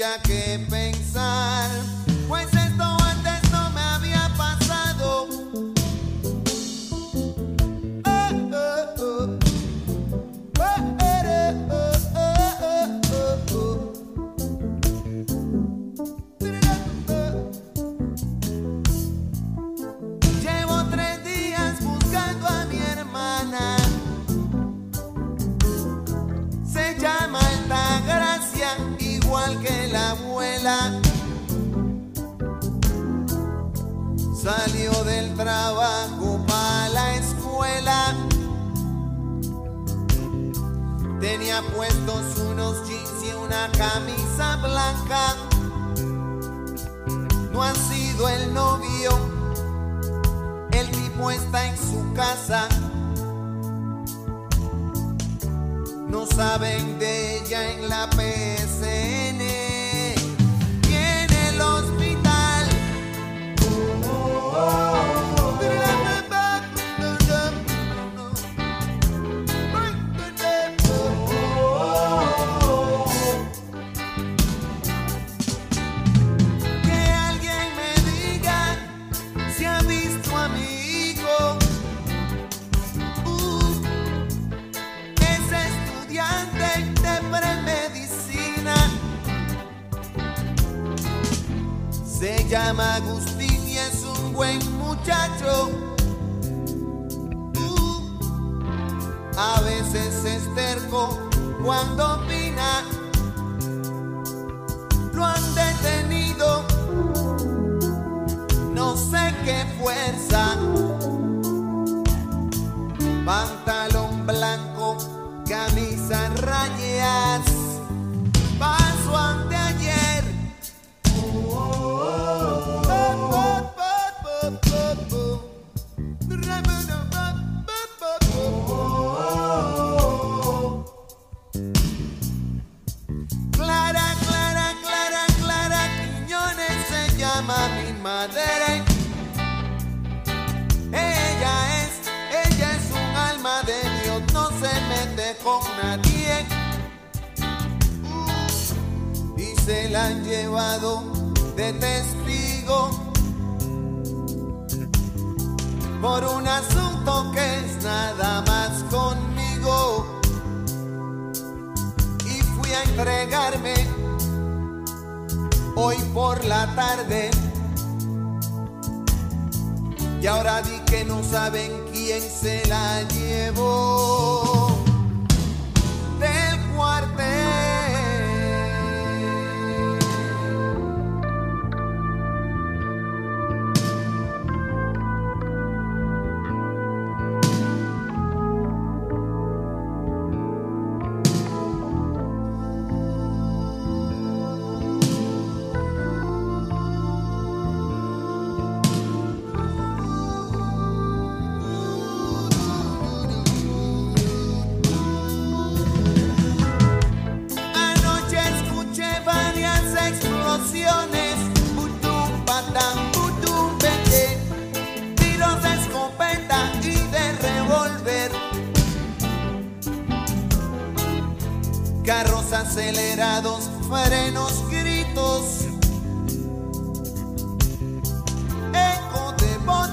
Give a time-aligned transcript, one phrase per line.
[0.00, 0.99] ya que ven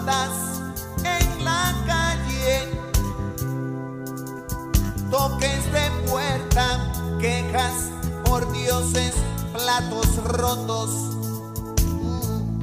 [0.09, 2.69] en la calle,
[5.11, 7.89] toques de puerta, quejas
[8.23, 9.13] por dioses,
[9.51, 10.89] platos rotos.
[11.83, 12.61] Mm,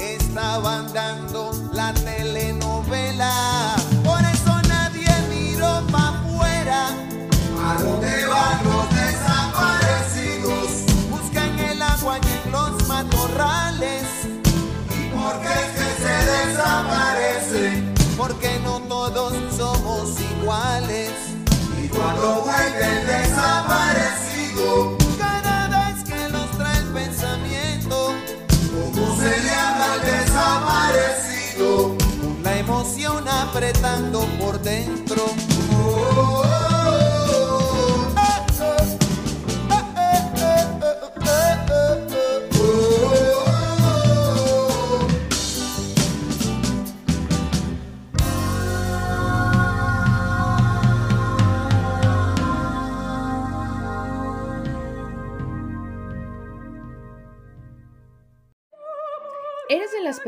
[0.00, 3.32] Estaban dando la telenovela,
[22.30, 28.14] cuando vuelve el desaparecido, cada vez que los trae pensamiento,
[28.70, 31.96] ¿cómo se le habla al desaparecido?
[32.20, 35.49] Con la emoción apretando por dentro.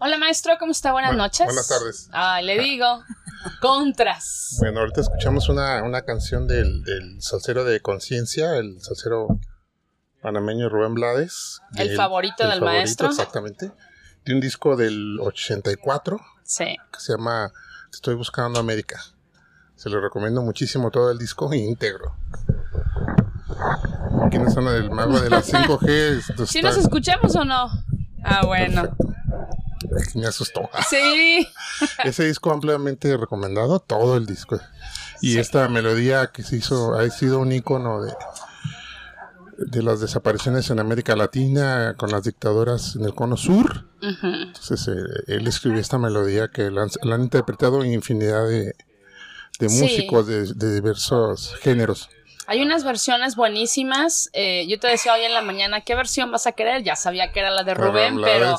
[0.00, 0.92] Hola maestro, ¿cómo está?
[0.92, 1.46] Buenas noches.
[1.46, 2.08] buenas tardes.
[2.12, 3.02] Ah, le digo.
[3.60, 4.56] Contras.
[4.60, 9.28] Bueno, ahorita escuchamos una, una canción del, del salsero de conciencia, el salsero
[10.22, 11.60] panameño Rubén Blades.
[11.76, 13.08] El del- favorito del maestro.
[13.08, 13.72] Exactamente.
[14.24, 16.64] De un disco del 84 Sí.
[16.92, 17.52] que se llama
[17.92, 19.00] Estoy buscando América.
[19.76, 22.14] Se lo recomiendo muchísimo todo el disco íntegro.
[24.30, 25.88] ¿Quiénes son el mago de las 5G?
[26.28, 27.70] Esto ¿Sí nos escuchamos o no?
[28.22, 28.82] Ah, bueno.
[28.82, 29.06] Perfecto.
[30.14, 30.68] Me asustó.
[30.90, 31.46] Sí.
[32.04, 34.60] Ese disco ampliamente recomendado, todo el disco.
[35.22, 38.12] Y esta melodía que se hizo, ha sido un icono de,
[39.58, 43.84] de las desapariciones en América Latina con las dictaduras en el cono sur.
[44.02, 44.26] Ujú.
[44.26, 44.94] Entonces eh,
[45.28, 48.74] él escribió esta melodía que la han, la han interpretado en infinidad de,
[49.58, 49.82] de Sí.
[49.82, 52.08] músicos de, de diversos géneros.
[52.46, 54.30] Hay unas versiones buenísimas.
[54.32, 56.82] Eh, yo te decía hoy en la mañana, ¿qué versión vas a querer?
[56.82, 58.58] Ya sabía que era la de Rubén pero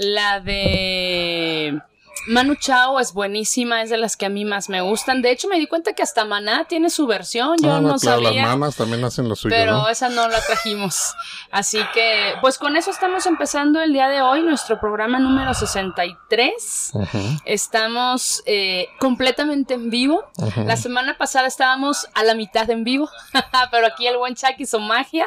[0.00, 1.78] la de
[2.26, 5.22] Manu Chao es buenísima, es de las que a mí más me gustan.
[5.22, 7.56] De hecho, me di cuenta que hasta Maná tiene su versión.
[7.62, 8.42] Yo Ah, no claro, sabía.
[8.42, 9.88] las mamas también hacen lo suyo, pero ¿no?
[9.88, 11.14] esa no la trajimos.
[11.50, 16.90] Así que, pues con eso estamos empezando el día de hoy, nuestro programa número 63.
[16.94, 20.24] Ujú, Estamos eh, completamente en vivo.
[20.66, 23.08] La semana pasada estábamos a la mitad en vivo,
[23.70, 25.26] pero aquí el buen Chuck hizo magia.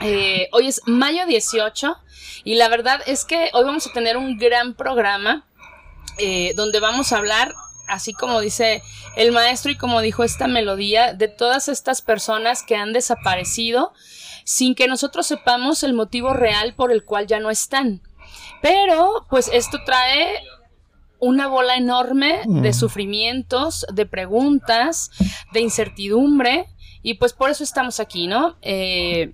[0.00, 1.96] Eh, hoy es mayo 18
[2.44, 5.46] y la verdad es que hoy vamos a tener un gran programa
[6.18, 7.54] eh, donde vamos a hablar,
[7.88, 8.82] así como dice
[9.16, 13.92] el maestro y como dijo esta melodía, de todas estas personas que han desaparecido
[14.44, 18.00] sin que nosotros sepamos el motivo real por el cual ya no están.
[18.62, 20.40] Pero, pues esto trae
[21.18, 22.74] una bola enorme de Mm.
[22.74, 25.10] sufrimientos, de preguntas,
[25.52, 26.66] de incertidumbre,
[27.02, 28.56] y pues por eso estamos aquí, ¿no?
[28.62, 29.32] Eh,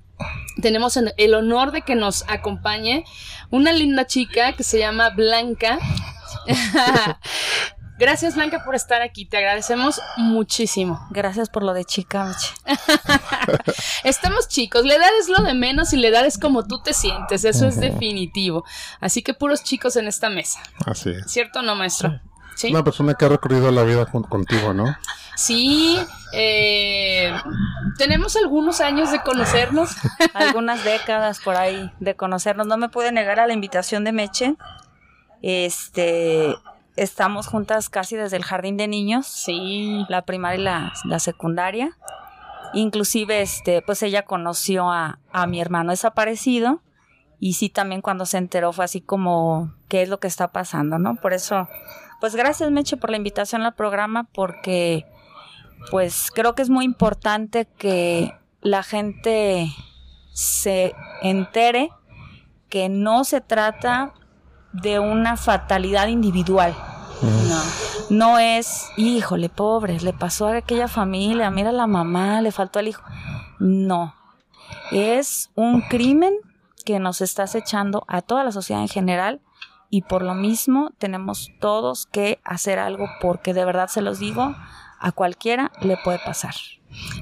[0.60, 3.04] tenemos en- el honor de que nos acompañe
[3.50, 5.78] una linda chica que se llama Blanca.
[7.98, 11.06] Gracias Blanca por estar aquí, te agradecemos muchísimo.
[11.10, 12.34] Gracias por lo de chica.
[14.04, 16.94] Estamos chicos, la edad es lo de menos y la edad es como tú te
[16.94, 18.64] sientes, eso es definitivo.
[19.00, 21.30] Así que puros chicos en esta mesa, Así es.
[21.30, 22.20] ¿cierto o no, maestro?
[22.56, 22.68] Sí.
[22.70, 24.96] Una persona que ha recorrido la vida junto contigo, ¿no?
[25.36, 25.98] Sí,
[26.32, 27.32] eh,
[27.98, 29.90] tenemos algunos años de conocernos.
[30.34, 32.66] Algunas décadas por ahí de conocernos.
[32.66, 34.56] No me pude negar a la invitación de Meche.
[35.42, 36.56] Este,
[36.96, 41.96] estamos juntas casi desde el jardín de niños, Sí, la primaria y la, la secundaria.
[42.74, 46.80] Inclusive, este, pues ella conoció a, a mi hermano desaparecido.
[47.38, 50.98] Y sí, también cuando se enteró fue así como, ¿qué es lo que está pasando,
[50.98, 51.16] no?
[51.16, 51.68] Por eso,
[52.20, 55.04] pues gracias Meche por la invitación al programa, porque
[55.90, 59.72] pues creo que es muy importante que la gente
[60.32, 61.90] se entere
[62.68, 64.14] que no se trata
[64.72, 66.74] de una fatalidad individual,
[67.20, 67.62] No.
[68.10, 72.78] No es, híjole, pobre, le pasó a aquella familia, mira a la mamá, le faltó
[72.78, 73.02] al hijo.
[73.58, 74.14] No.
[74.90, 76.34] Es un crimen
[76.84, 79.40] que nos está acechando a toda la sociedad en general
[79.88, 84.54] y por lo mismo tenemos todos que hacer algo porque de verdad se los digo,
[85.02, 86.54] a cualquiera le puede pasar.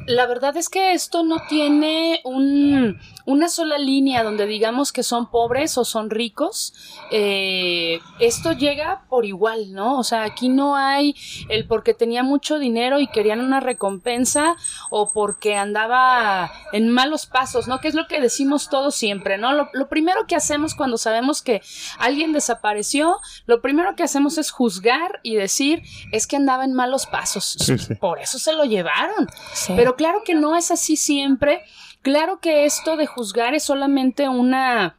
[0.07, 2.99] La verdad es que esto no tiene un,
[3.31, 6.75] una sola línea donde digamos que son pobres o son ricos.
[7.11, 9.99] Eh, esto llega por igual, ¿no?
[9.99, 11.15] O sea, aquí no hay
[11.49, 14.57] el porque tenía mucho dinero y querían una recompensa
[14.91, 17.81] o porque andaba en malos pasos, ¿no?
[17.81, 19.53] Que es lo que decimos todos siempre, ¿no?
[19.53, 21.63] Lo, lo primero que hacemos cuando sabemos que
[21.99, 25.83] alguien desapareció, lo primero que hacemos es juzgar y decir
[26.13, 27.57] es que andaba en malos pasos.
[27.61, 27.95] Sí, sí.
[27.95, 29.29] Por eso se lo llevaron.
[29.53, 29.73] Sí.
[29.77, 31.63] Pero claro que no es así siempre.
[32.03, 34.97] Claro que esto de juzgar es solamente una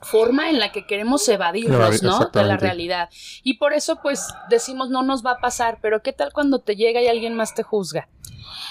[0.00, 2.18] forma en la que queremos evadirnos, Evadir, ¿no?
[2.18, 3.08] De la realidad.
[3.42, 6.76] Y por eso, pues, decimos, no nos va a pasar, pero ¿qué tal cuando te
[6.76, 8.08] llega y alguien más te juzga?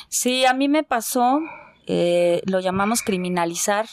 [0.09, 1.39] Sí, a mí me pasó,
[1.85, 3.87] eh, lo llamamos criminalizar,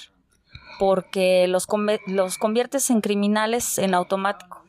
[0.78, 4.63] porque los, conve- los conviertes en criminales en automático.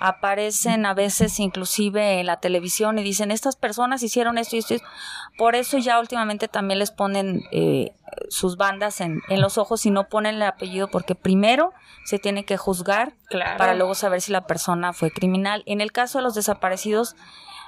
[0.00, 4.74] Aparecen a veces inclusive en la televisión y dicen, estas personas hicieron esto y esto.
[4.74, 4.88] y esto".
[5.36, 7.92] Por eso ya últimamente también les ponen eh,
[8.28, 11.72] sus bandas en, en los ojos y no ponen el apellido porque primero
[12.04, 13.58] se tiene que juzgar Claro.
[13.58, 15.62] para luego saber si la persona fue criminal.
[15.66, 17.16] En el caso de los desaparecidos,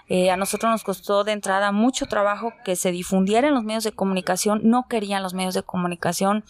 [0.09, 3.85] eh, a nosotros nos costó de entrada mucho trabajo que se difundiera en los medios
[3.85, 4.61] de comunicación.
[4.65, 6.43] No querían los medios de comunicación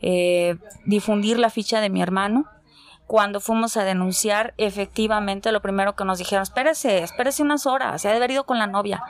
[0.00, 2.46] eh, difundir la ficha de mi hermano.
[3.10, 8.06] Cuando fuimos a denunciar, efectivamente, lo primero que nos dijeron, espérese, espérese unas horas, se
[8.06, 9.02] ha de haber ido con la novia.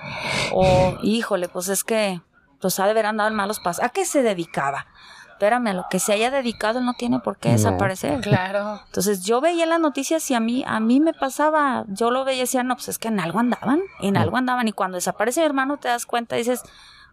[0.55, 2.23] O, híjole, pues es que,
[2.63, 3.85] pues ha de haber andado en malos pasos.
[3.85, 4.87] ¿A qué se dedicaba?
[5.33, 7.57] Espérame, a lo que se haya dedicado no tiene por qué No.
[7.57, 8.23] desaparecer.
[8.23, 8.81] Claro.
[8.87, 12.39] Entonces yo veía las noticias y a mí, a mí me pasaba, yo lo veía
[12.39, 14.67] y decía, no, pues es que en algo andaban, en algo andaban.
[14.67, 16.63] Y cuando desaparece mi hermano te das cuenta y dices,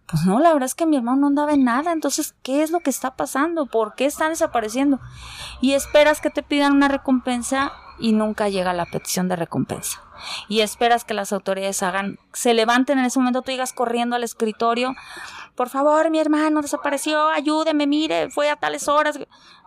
[0.07, 1.91] pues no, la verdad es que mi hermano no andaba en nada.
[1.91, 3.65] Entonces, ¿qué es lo que está pasando?
[3.65, 4.99] ¿Por qué están desapareciendo?
[5.61, 10.01] Y esperas que te pidan una recompensa y nunca llega la petición de recompensa.
[10.47, 14.23] Y esperas que las autoridades hagan, se levanten en ese momento, tú llegas corriendo al
[14.23, 14.95] escritorio,
[15.55, 19.19] por favor, mi hermano desapareció, ayúdeme, mire, fue a tales horas.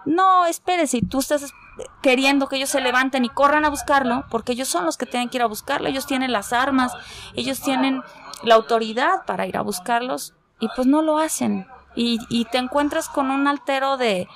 [0.06, 1.52] No, espérese, si tú estás
[2.00, 5.28] queriendo que ellos se levanten y corran a buscarlo, porque ellos son los que tienen
[5.28, 6.92] que ir a buscarlo, ellos tienen las armas,
[7.34, 8.02] ellos tienen
[8.42, 11.66] la autoridad para ir a buscarlos y pues no lo hacen.
[11.94, 14.28] Y, y te encuentras con un altero de,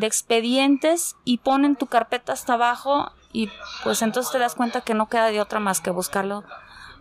[0.00, 3.48] expedientes y ponen tu carpeta hasta abajo y
[3.82, 6.44] pues entonces te das cuenta que no queda de otra más que buscarlo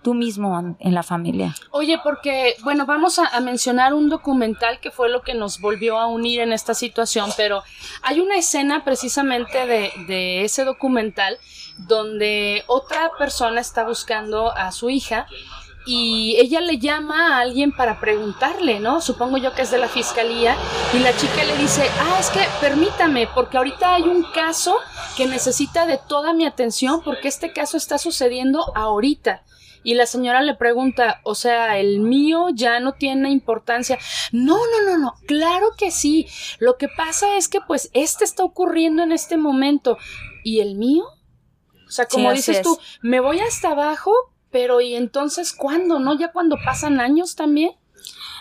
[0.02, 1.56] tú mismo en, en la familia.
[1.72, 6.00] Oye, porque, bueno, vamos a, a mencionar un documental que fue lo que nos volvió
[6.00, 7.64] a unir en esta situación, pero
[8.02, 11.38] hay una escena precisamente de, de ese documental
[11.80, 15.28] donde otra persona está buscando a su hija
[15.86, 19.02] y ella le llama a alguien para preguntarle, ¿no?
[19.02, 20.56] Supongo yo que es de la fiscalía
[20.94, 24.78] y la chica le dice, ah, es que permítame, porque ahorita hay un caso
[25.16, 29.44] que necesita de toda mi atención porque este caso está sucediendo ahorita.
[29.84, 34.00] Y la señora le pregunta, o sea, el mío ya no tiene importancia.
[34.32, 36.26] No, no, no, no, claro que sí.
[36.58, 40.00] Lo que pasa es que pues este está ocurriendo en este momento.
[40.44, 41.06] ¿Y el mío?
[41.88, 42.64] O sea, como dices es.
[42.64, 44.12] tú, me voy hasta abajo,
[44.56, 46.00] pero ¿y entonces cuándo?
[46.00, 46.18] ¿No?
[46.18, 47.72] Ya cuando pasan años también.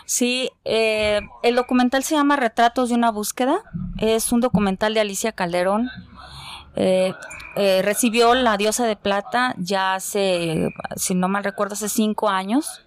[0.05, 3.57] Sí, eh, el documental se llama Retratos de una búsqueda.
[3.97, 5.91] Es un documental de Alicia Calderón.
[6.77, 7.13] Eh,
[7.57, 12.81] eh, recibió la diosa de plata ya hace, si no mal recuerdo, hace cinco años.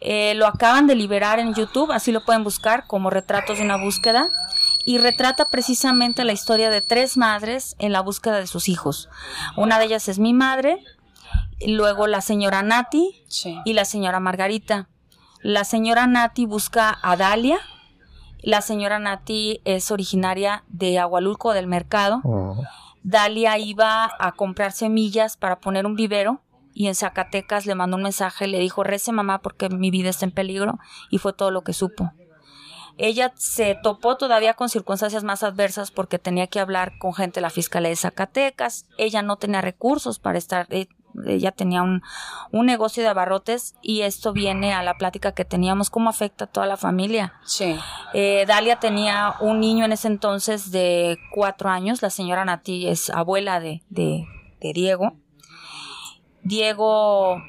[0.00, 3.76] Eh, lo acaban de liberar en YouTube, así lo pueden buscar como Retratos de una
[3.76, 4.30] búsqueda.
[4.86, 9.10] Y retrata precisamente la historia de tres madres en la búsqueda de sus hijos.
[9.54, 10.82] Una de ellas es mi madre,
[11.66, 13.58] luego la señora Nati, Sí.
[13.64, 14.88] y la señora Margarita.
[15.40, 17.58] La señora Nati busca a Dalia.
[18.42, 22.20] La señora Nati es originaria de Agualulco del Mercado.
[22.24, 22.62] Oh.
[23.02, 26.40] Dalia iba a comprar semillas para poner un vivero
[26.72, 30.24] y en Zacatecas le mandó un mensaje, le dijo, rece mamá porque mi vida está
[30.24, 30.78] en peligro
[31.10, 32.12] y fue todo lo que supo.
[32.96, 37.42] Ella se topó todavía con circunstancias más adversas porque tenía que hablar con gente de
[37.42, 38.86] la Fiscalía de Zacatecas.
[38.98, 40.86] Ella no tenía recursos para estar, eh,
[41.26, 42.02] ella tenía un,
[42.50, 46.48] un negocio de abarrotes y esto viene a la plática que teníamos, cómo afecta a
[46.48, 47.34] toda la familia.
[47.44, 47.76] Sí.
[48.12, 52.02] Eh, Dalia tenía un niño en ese entonces de cuatro años.
[52.02, 54.26] La señora Nati es abuela de, de,
[54.60, 55.14] de Diego.
[56.42, 57.42] Diego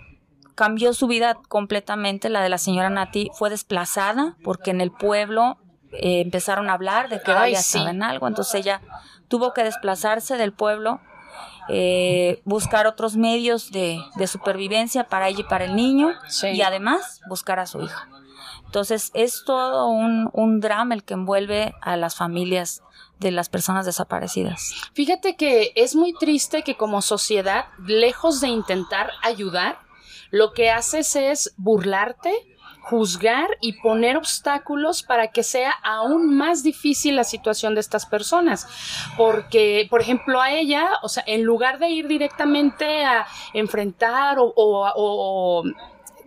[0.55, 2.29] cambió su vida completamente.
[2.29, 5.57] La de la señora Nati fue desplazada porque en el pueblo
[5.91, 7.77] eh, empezaron a hablar de que Dalia sí.
[7.77, 8.27] estaba en algo.
[8.27, 8.81] Entonces ella
[9.27, 11.01] tuvo que desplazarse del pueblo
[11.69, 16.47] eh, buscar otros medios de, de, supervivencia para ella y para el niño Sí.
[16.49, 18.07] y además buscar a su hija.
[18.65, 22.81] Entonces es todo un, un drama el que envuelve a las familias
[23.19, 24.73] de las personas desaparecidas.
[24.93, 29.79] Fíjate que es muy triste que como sociedad, lejos de intentar ayudar,
[30.31, 32.33] lo que haces es burlarte,
[32.87, 38.67] juzgar y poner obstáculos para que sea aún más difícil la situación de estas personas.
[39.17, 44.45] Porque, por ejemplo, a ella, o sea, en lugar de ir directamente a enfrentar o,
[44.55, 45.63] o- o- o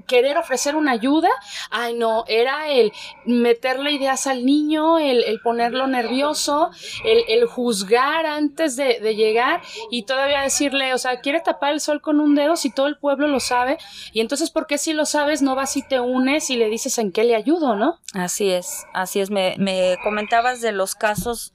[0.09, 1.29] querer ofrecer una ayuda,
[1.71, 2.93] ay no, era el
[3.25, 6.71] meterle ideas al niño, el, ponerlo nervioso,
[7.05, 12.01] el, juzgar antes de, de llegar y todavía decirle, o sea, quiere tapar el sol
[12.01, 13.79] con un dedo si todo el pueblo lo sabe,
[14.13, 16.99] y entonces, ¿por qué si lo sabes no vas y te unes y le dices
[16.99, 17.99] en qué le ayudo, no?
[18.15, 19.31] Así es, así es.
[19.31, 21.53] Me, me comentabas de los casos.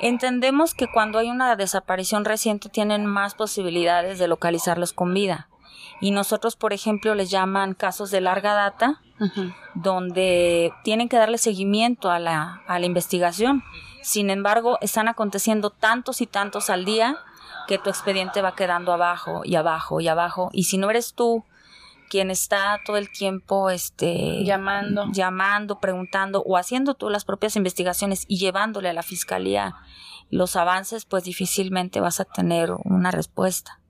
[0.00, 5.48] Entendemos que cuando hay una desaparición reciente tienen más posibilidades de localizarlos con vida.
[6.00, 9.00] Y nosotros, por ejemplo, les llaman casos de larga data,
[9.74, 13.62] donde tienen que darle seguimiento a la, a la investigación.
[14.02, 17.18] Sin embargo, están aconteciendo tantos y tantos al día
[17.66, 20.50] que tu expediente va quedando abajo y abajo y abajo.
[20.52, 21.44] Y si no eres tú
[22.08, 25.06] quien está todo el tiempo este Llamando.
[25.12, 29.74] llamando, preguntando o haciendo tú las propias investigaciones y llevándole a la fiscalía
[30.30, 33.80] los avances, pues difícilmente vas a tener una respuesta.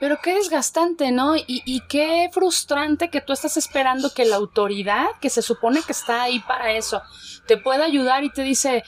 [0.00, 1.36] Pero qué desgastante, ¿no?
[1.36, 5.92] Y, y qué frustrante que tú estás esperando que la autoridad, que se supone que
[5.92, 7.02] está ahí para eso,
[7.46, 8.82] te pueda ayudar y te dice,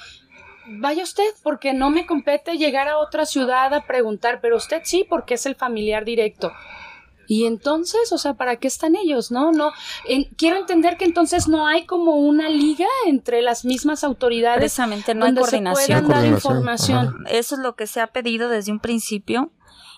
[0.80, 5.06] vaya usted, porque no me compete llegar a otra ciudad a preguntar, pero usted sí,
[5.08, 6.52] porque es el familiar directo.
[7.28, 9.32] Y entonces, o sea, ¿para qué están ellos?
[9.32, 9.72] No, no.
[10.08, 15.12] En- quiero entender que entonces no hay como una liga entre las mismas autoridades Precisamente
[15.12, 15.74] no hay se coordinación.
[15.86, 16.98] puedan dar Coordinación, información.
[17.26, 17.36] ajá.
[17.36, 19.50] Eso es lo que se ha pedido desde un principio.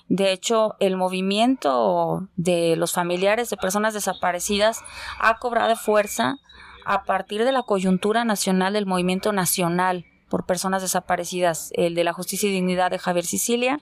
[0.09, 4.81] De hecho, el movimiento de los familiares de personas desaparecidas
[5.21, 6.39] ha cobrado fuerza
[6.87, 12.13] a partir de la coyuntura nacional del movimiento nacional por personas desaparecidas, el de la
[12.13, 13.81] justicia y dignidad de Javier Sicilia,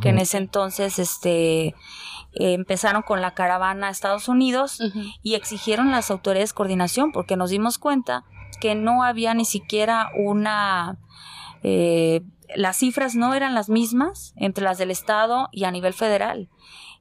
[0.00, 1.74] que en ese entonces este eh,
[2.32, 4.80] empezaron con la caravana a Estados Unidos
[5.22, 8.24] y exigieron a las autoridades coordinación porque nos dimos cuenta
[8.60, 10.98] que no había ni siquiera una
[11.62, 12.22] eh,
[12.54, 16.48] las cifras no eran las mismas entre las del estado y a nivel federal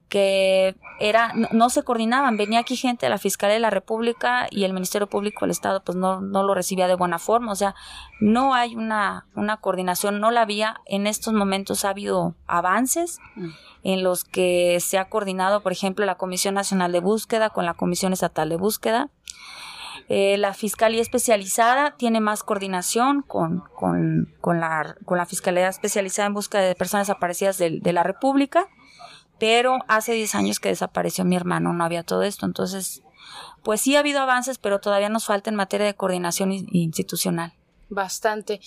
[0.09, 4.47] que era no, no se coordinaban venía aquí gente de la fiscalía de la república
[4.51, 7.55] y el ministerio público del estado pues no no lo recibía de buena forma o
[7.55, 7.73] sea
[8.19, 13.49] no hay una una coordinación no la había en estos momentos ha habido avances Mm.
[13.83, 17.73] en los que se ha coordinado, por ejemplo, la Comisión Nacional de Búsqueda con la
[17.73, 19.09] Comisión Estatal de Búsqueda.
[20.09, 26.27] Eh, la Fiscalía Especializada tiene más coordinación con, con, con la, con la Fiscalía Especializada
[26.27, 28.67] en Búsqueda de Personas Desaparecidas de, de la República,
[29.39, 32.45] pero hace 10 años que desapareció mi hermano, no había todo esto.
[32.45, 33.01] Entonces,
[33.63, 37.53] pues sí ha habido avances, pero todavía nos falta en materia de coordinación in- institucional.
[37.89, 38.59] Bastante.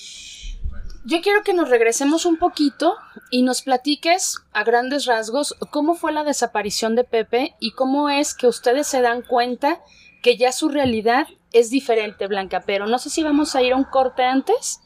[1.04, 2.94] Yo quiero que nos regresemos un poquito
[3.30, 8.34] y nos platiques a grandes rasgos cómo fue la desaparición de Pepe y cómo es
[8.34, 9.80] que ustedes se dan cuenta
[10.22, 12.62] que ya su realidad es diferente, Blanca.
[12.66, 14.80] Pero no sé si vamos a ir a un corte antes.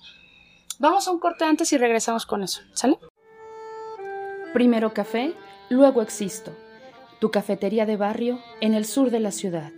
[0.78, 2.98] Vamos a un corte antes y regresamos con eso, ¿sale?
[4.52, 5.34] Primero café,
[5.68, 6.56] luego existo.
[7.20, 9.72] Tu cafetería de barrio en el sur de la ciudad,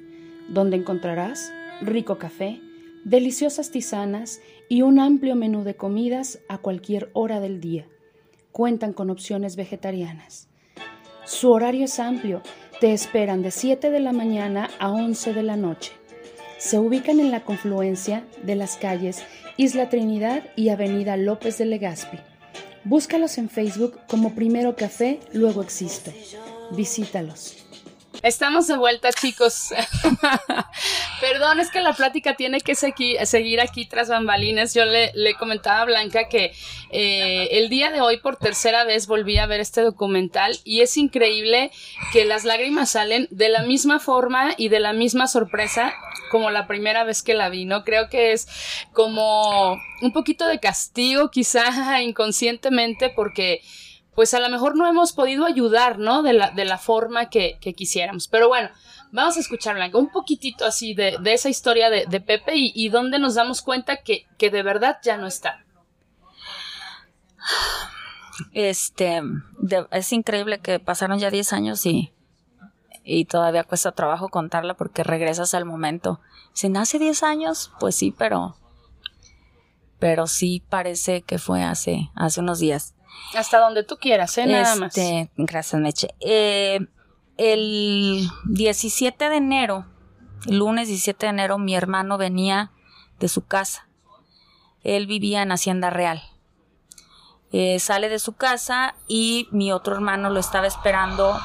[0.48, 2.60] donde encontrarás rico café,
[3.04, 7.88] deliciosas tisanas y un amplio menú de comidas a cualquier hora del día.
[8.52, 10.48] Cuentan con opciones vegetarianas.
[11.24, 12.42] Su horario es amplio,
[12.82, 15.92] te esperan de 7 de la mañana a 11 de la noche.
[16.58, 19.22] Se ubican en la confluencia de las calles
[19.56, 22.18] Isla Trinidad y Avenida López de Legazpi.
[22.82, 26.10] Búscalos en Facebook como Primero Café, luego Existo.
[26.72, 27.64] Visítalos.
[28.22, 29.70] Estamos de vuelta, chicos.
[31.20, 34.74] Perdón, es que la plática tiene que segui- seguir aquí tras bambalinas.
[34.74, 36.52] Yo le, le comentaba a Blanca que
[36.90, 40.96] eh, el día de hoy por tercera vez volví a ver este documental y es
[40.96, 41.72] increíble
[42.12, 45.92] que las lágrimas salen de la misma forma y de la misma sorpresa
[46.30, 47.82] como la primera vez que la vi, ¿no?
[47.84, 48.46] Creo que es
[48.92, 53.62] como un poquito de castigo quizá inconscientemente porque
[54.14, 56.22] pues a lo mejor no hemos podido ayudar, ¿no?
[56.22, 58.28] De la, de la forma que, que quisiéramos.
[58.28, 58.70] Pero bueno,
[59.10, 62.88] vamos a escuchar, un poquitito así de, de esa historia de, de Pepe y, y
[62.88, 65.64] donde nos damos cuenta que, que de verdad ya no está.
[68.52, 69.22] Este,
[69.90, 72.12] es increíble que pasaron ya 10 años y,
[73.04, 76.20] y todavía cuesta trabajo contarla porque regresas al momento.
[76.52, 78.56] Si nace 10 años, pues sí, pero,
[79.98, 82.94] pero sí parece que fue hace, hace unos días.
[83.34, 84.46] Hasta donde tú quieras, ¿eh?
[84.46, 84.96] Nada más.
[84.96, 86.14] Este, gracias, Meche.
[86.20, 86.80] Eh,
[87.36, 89.86] el 17 de enero,
[90.46, 92.70] el lunes 17 de enero, mi hermano venía
[93.18, 93.88] de su casa.
[94.82, 96.22] Él vivía en Hacienda Real.
[97.52, 101.38] Eh, sale de su casa y mi otro hermano lo estaba esperando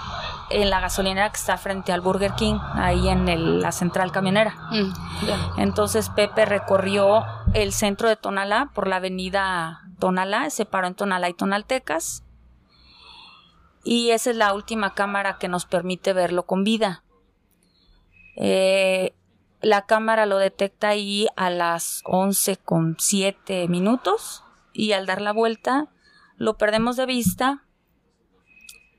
[0.49, 4.55] en la gasolinera que está frente al Burger King, ahí en la central camionera.
[4.71, 10.95] Mm, Entonces Pepe recorrió el centro de Tonalá por la avenida Tonalá, se paró en
[10.95, 12.23] Tonalá y Tonaltecas.
[13.83, 17.03] Y esa es la última cámara que nos permite verlo con vida.
[18.35, 19.13] Eh,
[19.61, 25.33] la cámara lo detecta ahí a las 11 con 7 minutos y al dar la
[25.33, 25.89] vuelta
[26.35, 27.63] lo perdemos de vista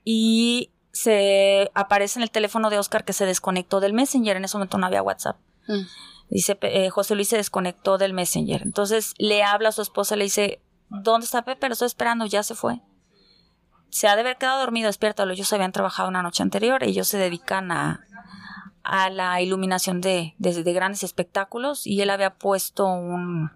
[0.05, 4.37] y se aparece en el teléfono de Oscar que se desconectó del Messenger.
[4.37, 5.37] En ese momento no había WhatsApp.
[5.69, 5.83] Mm.
[6.31, 8.63] Dice, eh, José Luis se desconectó del Messenger.
[8.63, 11.69] Entonces le habla a su esposa, le dice, ¿dónde está Pepe?
[11.69, 12.81] Lo estoy esperando, ya se fue.
[13.91, 15.33] Se ha de haber quedado dormido, despiértalo.
[15.33, 16.85] Ellos habían trabajado una noche anterior.
[16.85, 18.01] Ellos se dedican a,
[18.83, 23.51] a la iluminación de, de, de grandes espectáculos y él había puesto un,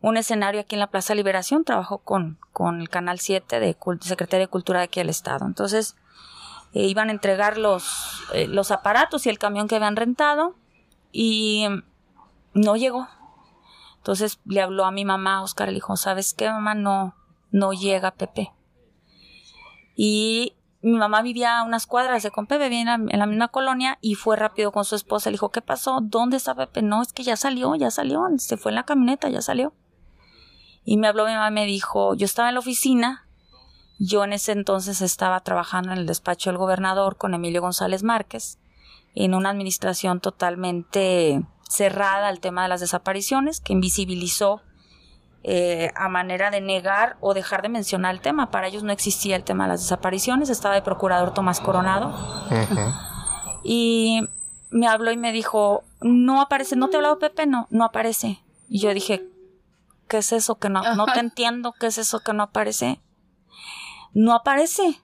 [0.00, 1.64] un escenario aquí en la Plaza Liberación.
[1.64, 5.46] Trabajó con, con el Canal 7 de Secretaría de Cultura de aquí del Estado.
[5.46, 5.96] Entonces
[6.72, 10.54] eh, iban a entregar los, eh, los aparatos y el camión que habían rentado
[11.10, 11.82] y mm,
[12.54, 13.08] no llegó.
[14.06, 16.76] Entonces le habló a mi mamá, Oscar, le dijo, ¿sabes qué, mamá?
[16.76, 17.16] No,
[17.50, 18.52] no llega Pepe.
[19.96, 23.98] Y mi mamá vivía a unas cuadras de con Pepe, vivía en la, misma colonia
[24.00, 25.28] y fue rápido con su esposa.
[25.28, 25.98] Le dijo, ¿qué pasó?
[26.00, 26.82] ¿Dónde está Pepe?
[26.82, 29.74] No, es que ya salió, ya salió, se fue en la camioneta, ya salió.
[30.84, 33.26] Y me habló mi mamá me dijo, yo estaba en la oficina,
[33.98, 38.60] yo en ese entonces estaba trabajando en el despacho del gobernador con Emilio González Márquez,
[39.16, 44.62] en una administración totalmente cerrada al tema de las desapariciones, que invisibilizó
[45.42, 48.50] eh, a manera de negar o dejar de mencionar el tema.
[48.50, 52.12] Para ellos no existía el tema de las desapariciones, estaba de procurador Tomás Coronado.
[53.62, 54.28] Y
[54.70, 57.46] me habló y me dijo, no aparece, ¿no te ha hablado Pepe?
[57.46, 58.42] No, no aparece.
[58.68, 59.28] Y yo dije,
[60.08, 61.72] ¿qué es eso que no, no te entiendo?
[61.78, 63.00] ¿Qué es eso que no aparece?
[64.14, 65.00] No aparece.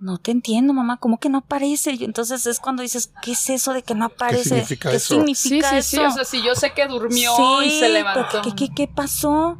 [0.00, 1.92] No te entiendo, mamá, ¿cómo que no aparece?
[1.92, 4.44] Y entonces es cuando dices, ¿qué es eso de que no aparece?
[4.48, 5.14] significa ¿Qué eso?
[5.14, 5.88] Sí, significa sí, eso?
[5.90, 5.98] sí.
[5.98, 8.40] O sea, si yo sé que durmió Sí, y se levantó.
[8.42, 9.58] ¿Qué, qué, qué pasó?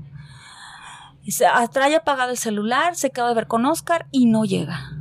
[1.28, 4.92] Se ah, trae apagado el celular, se acaba de ver con Oscar y no llega.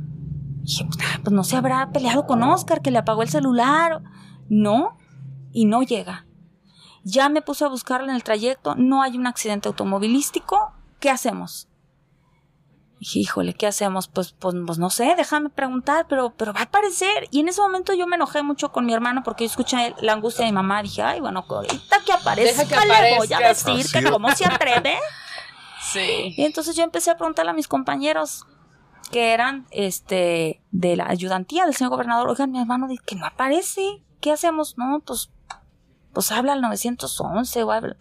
[0.62, 4.02] Dije, "Ah, pues no se habrá peleado con Oscar, que le apagó el celular.
[4.50, 4.98] No,
[5.52, 6.26] y no llega.
[7.02, 10.72] Ya me puse a buscarlo en el trayecto, no hay un accidente automovilístico.
[11.00, 11.69] ¿Qué hacemos?
[13.00, 14.08] Dije, híjole, ¿qué hacemos?
[14.08, 17.28] Pues, pues, pues no sé, déjame preguntar, pero, pero va a aparecer.
[17.30, 20.12] Y en ese momento yo me enojé mucho con mi hermano porque yo escuché la
[20.12, 20.82] angustia de mi mamá.
[20.82, 23.72] Dije, ay, bueno, ahorita que aparezca, Deja que le voy a aparezca.
[23.72, 24.98] decir que cómo se atreve.
[25.82, 26.34] Sí.
[26.36, 28.44] Y entonces yo empecé a preguntarle a mis compañeros
[29.10, 33.26] que eran este de la ayudantía del señor gobernador, oigan, mi hermano dice que no
[33.26, 34.76] aparece, ¿qué hacemos?
[34.76, 35.30] No, pues
[36.12, 37.96] pues habla al 911 o habla,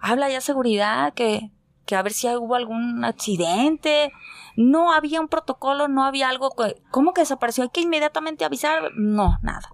[0.00, 1.50] habla ya seguridad que
[1.86, 4.12] que a ver si hubo algún accidente.
[4.56, 6.54] No había un protocolo, no había algo
[6.90, 7.64] ¿cómo que desapareció?
[7.64, 8.90] Hay que inmediatamente avisar.
[8.94, 9.70] No, nada.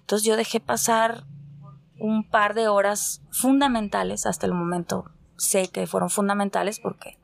[0.00, 1.24] Entonces yo dejé pasar
[1.98, 5.10] un par de horas fundamentales hasta el momento.
[5.36, 7.18] Sé que fueron fundamentales porque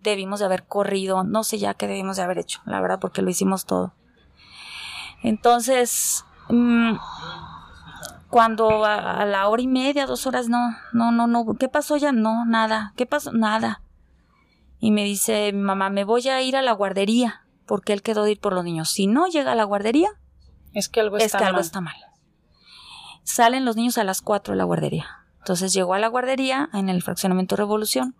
[0.00, 3.22] debimos de haber corrido, no sé ya qué debimos de haber hecho, la verdad, porque
[3.22, 3.94] lo hicimos todo.
[5.22, 6.96] Entonces, mm,
[8.34, 11.96] cuando a, a la hora y media, dos horas, no, no, no, no, ¿qué pasó
[11.96, 12.10] ya?
[12.10, 13.30] No, nada, ¿qué pasó?
[13.30, 13.80] Nada.
[14.80, 18.32] Y me dice mamá, me voy a ir a la guardería, porque él quedó de
[18.32, 18.90] ir por los niños.
[18.90, 20.08] Si no llega a la guardería,
[20.72, 21.64] Es que algo es está que algo mal.
[21.64, 21.94] está mal.
[23.22, 25.06] Salen los niños a las 4 de la guardería.
[25.38, 28.16] Entonces llegó a la guardería en el fraccionamiento Revolución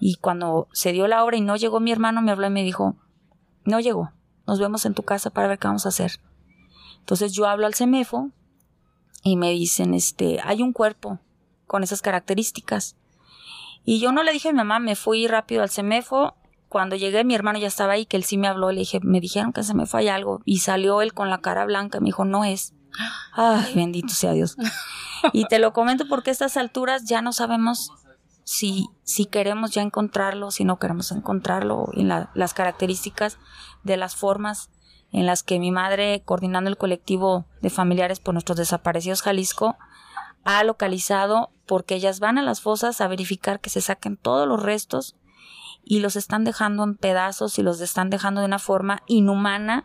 [0.00, 2.62] y cuando se dio la hora y no llegó mi hermano, me habló y me
[2.62, 2.96] dijo,
[3.66, 4.12] no llegó,
[4.46, 6.12] nos vemos en tu casa para ver qué vamos a hacer.
[7.00, 8.30] Entonces yo hablo al CEMEFO
[9.22, 11.18] y me dicen, este, hay un cuerpo
[11.66, 12.96] con esas características.
[13.84, 16.34] Y yo no le dije a mi mamá, me fui rápido al CEMEFO.
[16.68, 18.70] Cuando llegué, mi hermano ya estaba ahí, que él sí me habló.
[18.72, 20.40] Le dije, me dijeron que se me fue algo.
[20.44, 21.98] Y salió él con la cara blanca.
[22.00, 22.74] Me dijo, no es.
[23.32, 24.56] Ay, bendito sea Dios.
[25.34, 27.90] Y te lo comento porque a estas alturas ya no sabemos
[28.44, 33.36] si, si queremos ya encontrarlo, si no queremos encontrarlo, en la- las características
[33.84, 34.70] de las formas
[35.12, 39.76] en las que mi madre, coordinando el colectivo de familiares por nuestros desaparecidos Jalisco,
[40.44, 44.62] ha localizado porque ellas van a las fosas a verificar que se saquen todos los
[44.62, 45.16] restos
[45.84, 49.84] y los están dejando en pedazos y los están dejando de una forma inhumana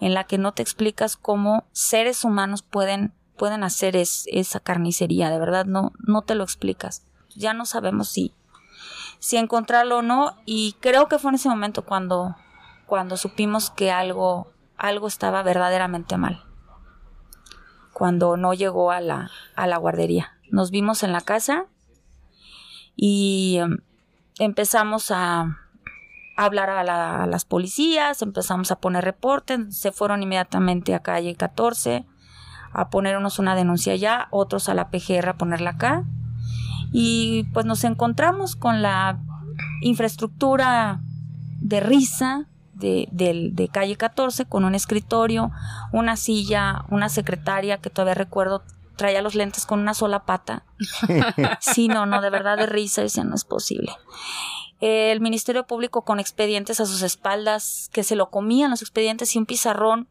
[0.00, 5.30] en la que no te explicas cómo seres humanos pueden, pueden hacer es- esa carnicería,
[5.30, 7.04] de verdad no, no te lo explicas.
[7.34, 8.34] Ya no sabemos si,
[9.20, 10.36] si encontrarlo o no.
[10.44, 12.36] Y creo que fue en ese momento cuando,
[12.86, 14.51] cuando supimos que algo,
[14.82, 16.42] algo estaba verdaderamente mal.
[17.92, 20.32] Cuando no llegó a la, a la guardería.
[20.50, 21.66] Nos vimos en la casa
[22.96, 23.78] y em,
[24.40, 25.58] empezamos a,
[26.36, 32.04] hablar a, las policías, empezamos a poner reportes, se fueron inmediatamente a calle 14
[32.72, 36.04] a ponernos una denuncia allá, otros a la PGR a ponerla acá.
[36.90, 39.20] Y pues nos encontramos con la
[39.82, 41.00] infraestructura
[41.60, 42.48] de risa
[42.82, 45.50] de, de, calle 14, con un escritorio,
[45.92, 48.62] una silla, una secretaria que todavía recuerdo
[48.96, 50.64] traía los lentes con una sola pata.
[51.60, 53.92] sí, no, no, de verdad de risa, dice, no es posible
[54.82, 59.38] el Ministerio Público con expedientes a sus espaldas, que se lo comían los expedientes y
[59.38, 60.08] un pizarrón,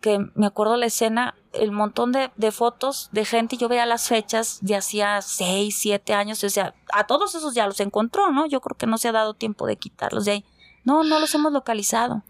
[0.00, 4.58] que me acuerdo la escena, el montón de, fotos de gente, yo veía las fechas
[4.60, 8.46] de hacía seis, siete años, o sea, a todos esos ya los encontró, ¿no?
[8.46, 10.44] Yo creo que no se ha dado tiempo de quitarlos de ahí.
[10.86, 12.22] No, no los hemos localizado.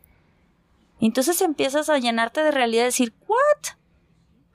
[1.01, 3.77] Entonces empiezas a llenarte de realidad y decir, ¿what?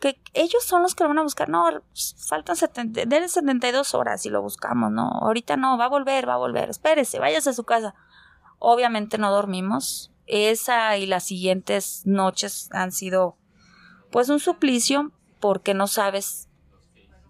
[0.02, 1.48] que ellos son los que lo van a buscar.
[1.48, 1.70] No,
[2.18, 5.08] faltan 70, 72 horas y lo buscamos, ¿no?
[5.08, 6.70] Ahorita no, va a volver, va a volver.
[6.72, 7.94] Espérese, váyase a su casa.
[8.58, 10.12] Obviamente no dormimos.
[10.26, 13.38] Esa y las siguientes noches han sido
[14.12, 16.50] pues un suplicio porque no sabes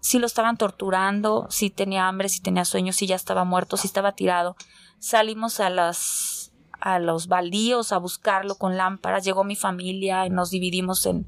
[0.00, 3.86] si lo estaban torturando, si tenía hambre, si tenía sueño, si ya estaba muerto, si
[3.86, 4.56] estaba tirado.
[4.98, 6.41] Salimos a las
[6.82, 9.24] a los baldíos a buscarlo con lámparas.
[9.24, 11.26] Llegó mi familia y nos dividimos en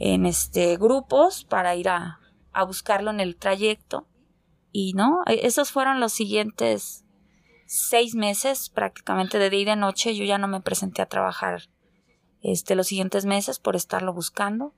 [0.00, 2.18] en este grupos para ir a,
[2.52, 4.08] a buscarlo en el trayecto.
[4.72, 7.04] Y no, e, esos fueron los siguientes
[7.66, 10.16] seis meses prácticamente de día y de noche.
[10.16, 11.68] Yo ya no me presenté a trabajar
[12.42, 14.74] este, los siguientes meses por estarlo buscando.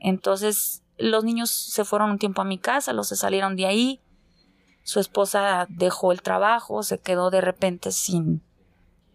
[0.00, 4.00] Entonces los niños se fueron un tiempo a mi casa, los se salieron de ahí.
[4.82, 8.42] Su esposa dejó el trabajo, se quedó de repente sin,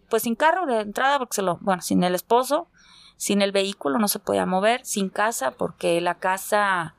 [0.08, 2.68] pues sin carro de entrada porque se lo, bueno, sin el esposo
[3.16, 6.94] sin el vehículo no se podía mover, sin casa porque la casa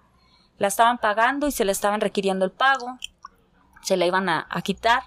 [0.58, 2.98] la estaban pagando y se le estaban requiriendo el pago,
[3.82, 5.04] se la iban a, quitar.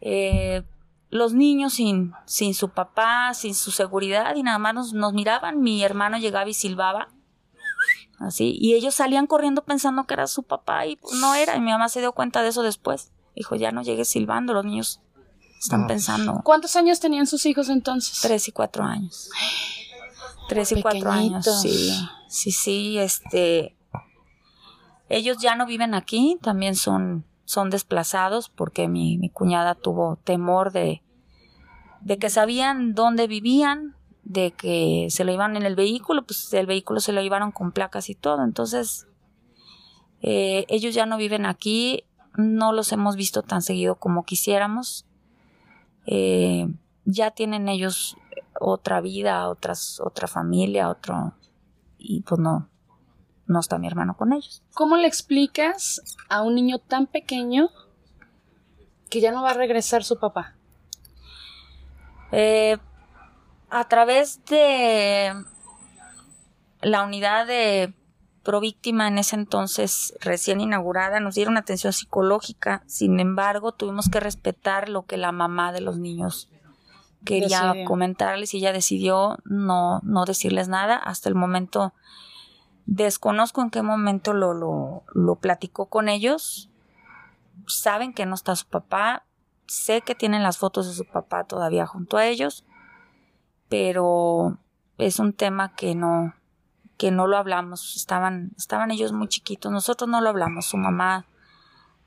[0.00, 0.64] Eh,
[1.10, 5.60] los niños sin, sin su papá, sin su seguridad y nada más nos, nos miraban,
[5.60, 7.08] mi hermano llegaba y silbaba
[8.18, 11.70] así, y ellos salían corriendo pensando que era su papá y no era, y mi
[11.70, 13.12] mamá se dio cuenta de eso después.
[13.34, 15.00] Dijo, ya no llegues silbando, los niños
[15.62, 16.40] están pensando.
[16.44, 18.20] ¿Cuántos años tenían sus hijos entonces?
[18.20, 19.30] Tres y cuatro años.
[20.48, 21.92] Tres y cuatro años, sí.
[22.28, 23.76] Sí, sí, este.
[25.08, 30.72] Ellos ya no viven aquí, también son, son desplazados porque mi, mi cuñada tuvo temor
[30.72, 31.02] de,
[32.00, 33.94] de que sabían dónde vivían,
[34.24, 37.72] de que se lo iban en el vehículo, pues el vehículo se lo llevaron con
[37.72, 38.42] placas y todo.
[38.42, 39.06] Entonces,
[40.22, 42.04] eh, ellos ya no viven aquí,
[42.36, 45.04] no los hemos visto tan seguido como quisiéramos.
[46.06, 46.68] Eh,
[47.04, 48.16] ya tienen ellos
[48.60, 51.34] otra vida, otras, otra familia, otro...
[51.98, 52.68] Y pues no,
[53.46, 54.62] no está mi hermano con ellos.
[54.74, 57.68] ¿Cómo le explicas a un niño tan pequeño
[59.08, 60.56] que ya no va a regresar su papá?
[62.32, 62.78] Eh,
[63.70, 65.32] a través de
[66.80, 67.94] la unidad de
[68.42, 74.88] Províctima en ese entonces recién inaugurada nos dieron atención psicológica, sin embargo tuvimos que respetar
[74.88, 76.48] lo que la mamá de los niños
[77.24, 80.96] quería comentarles y ella decidió no, no decirles nada.
[80.96, 81.94] Hasta el momento
[82.86, 86.70] desconozco en qué momento lo, lo, lo platicó con ellos.
[87.66, 89.24] Saben que no está su papá.
[89.66, 92.64] Sé que tienen las fotos de su papá todavía junto a ellos.
[93.68, 94.58] Pero
[94.98, 96.34] es un tema que no,
[97.02, 97.96] que no lo hablamos.
[97.96, 99.72] Estaban, estaban ellos muy chiquitos.
[99.72, 100.66] Nosotros no lo hablamos.
[100.66, 101.26] Su mamá,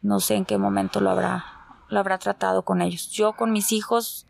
[0.02, 1.44] no sé en qué momento lo habrá,
[1.90, 3.10] lo habrá tratado con ellos.
[3.12, 4.26] Yo con mis hijos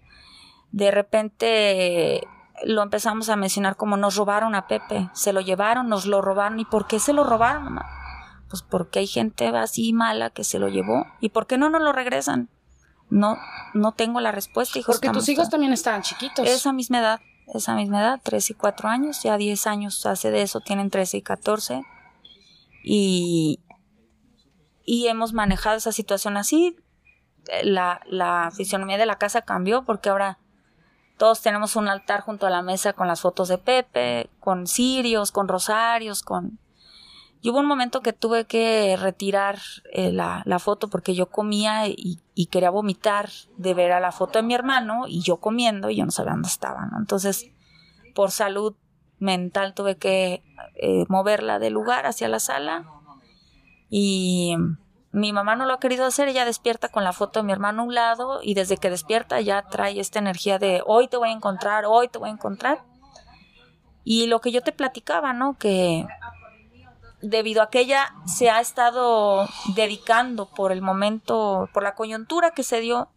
[0.71, 2.27] de repente
[2.63, 6.59] lo empezamos a mencionar como nos robaron a Pepe, se lo llevaron, nos lo robaron.
[6.59, 7.85] ¿Y por qué se lo robaron, mamá?
[8.49, 11.05] Pues porque hay gente así mala que se lo llevó.
[11.19, 12.49] ¿Y por qué no nos lo regresan?
[13.11, 13.37] No,
[13.75, 14.95] no tengo la respuesta, hijos.
[14.95, 16.47] Porque tus hijos también estaban chiquitos.
[16.47, 17.21] Esa misma edad,
[17.53, 21.17] esa misma edad, 3 y 4 años, ya 10 años hace de eso, tienen 13
[21.17, 21.81] y 14.
[22.83, 23.59] Y,
[24.83, 26.75] y hemos manejado esa situación así.
[27.63, 30.39] La, la fisionomía de la casa cambió porque ahora
[31.17, 35.31] todos tenemos un altar junto a la mesa con las fotos de Pepe, con cirios,
[35.31, 36.59] con rosarios, con...
[37.45, 39.59] Y hubo un momento que tuve que retirar
[39.91, 44.43] eh, la, foto porque yo comía y, quería vomitar de ver a la foto de
[44.43, 46.97] mi hermano y yo comiendo y yo no sabía dónde estaba, ¿no?
[46.97, 47.45] Entonces,
[48.15, 48.73] por salud
[49.19, 50.41] mental tuve que
[50.73, 52.89] eh, moverla del lugar hacia la sala
[53.91, 54.55] y
[55.11, 57.83] Mi mamá no lo ha querido hacer, ella despierta con la foto de mi hermano
[57.83, 61.29] a un lado y desde que despierta ya trae esta energía de hoy te voy
[61.29, 62.79] a encontrar, hoy te voy a encontrar.
[64.03, 65.57] Y lo que yo te platicaba, ¿no?
[65.57, 66.07] Que
[67.29, 72.63] debido a que ella se ha estado dedicando por el momento, por la coyuntura que
[72.63, 73.09] se dio,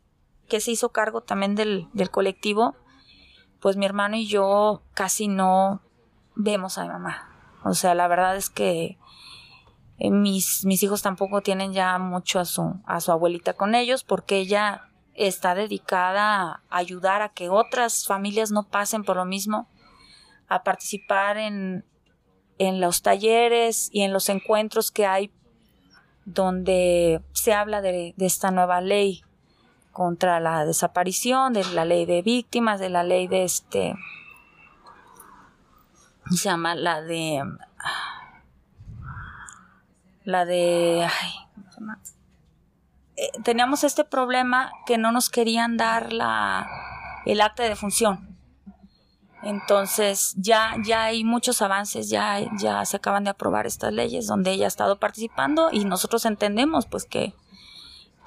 [0.48, 2.76] que se hizo cargo también del, del colectivo,
[3.60, 5.82] pues mi hermano y yo casi no
[6.34, 7.28] vemos a mi mamá.
[7.64, 8.98] O sea, la verdad es que
[9.98, 14.04] eh, mis, mis hijos tampoco tienen ya mucho a su, a su abuelita con ellos
[14.04, 19.68] porque ella está dedicada a ayudar a que otras familias no pasen por lo mismo,
[20.46, 21.84] a participar en,
[22.58, 25.32] en los talleres y en los encuentros que hay
[26.24, 29.24] donde se habla de, esta nueva ley
[29.92, 33.94] contra la desaparición, de la ley de víctimas, de la ley de este,
[36.30, 37.42] se llama la de,
[40.24, 41.32] la de, ay,
[43.16, 46.68] eh, teníamos este problema que no nos querían dar la,
[47.24, 48.37] el acta de defunción.
[49.48, 54.50] Entonces ya, ya hay muchos avances, ya, ya se acaban de aprobar estas leyes donde
[54.50, 57.32] ella ha estado participando y nosotros entendemos pues que,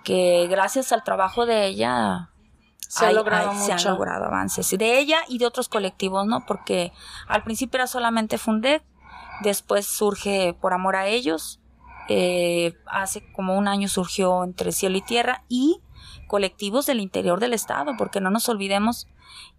[0.03, 2.31] que gracias al trabajo de ella
[2.79, 4.75] Se ha logrado se han logrado avances.
[4.75, 6.43] De ella y de otros colectivos, ¿no?
[6.47, 6.91] Porque
[7.27, 8.81] al principio era solamente Fundec,
[9.43, 11.59] después surge Por Amor a Ellos,
[12.09, 15.81] eh, hace como un año surgió Entre Cielo y Tierra y
[16.27, 19.07] colectivos del interior del estado, porque no nos olvidemos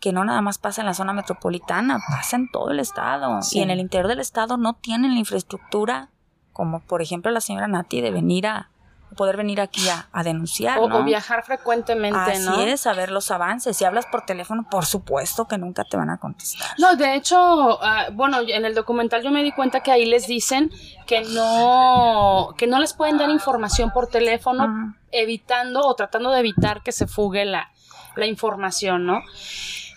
[0.01, 3.41] que no nada más pasa en la zona metropolitana, pasa en todo el estado.
[3.43, 3.59] Sí.
[3.59, 6.11] Y en el interior del estado no tienen la infraestructura,
[6.53, 8.69] como por ejemplo la señora Nati, de venir a
[9.15, 10.79] poder venir aquí a, a denunciar.
[10.79, 10.99] O, ¿no?
[10.99, 12.61] o viajar frecuentemente, Así ¿no?
[12.61, 13.77] es, saber los avances.
[13.77, 16.69] Si hablas por teléfono, por supuesto que nunca te van a contestar.
[16.79, 17.37] No, de hecho,
[17.83, 20.71] ah, bueno, en el documental yo me di cuenta que ahí les dicen
[21.07, 26.83] que no, que no les pueden dar información por teléfono, evitando o tratando de evitar
[26.83, 27.72] que se fugue la,
[28.17, 29.23] la información, ¿no?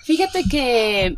[0.04, 1.18] Fíjate que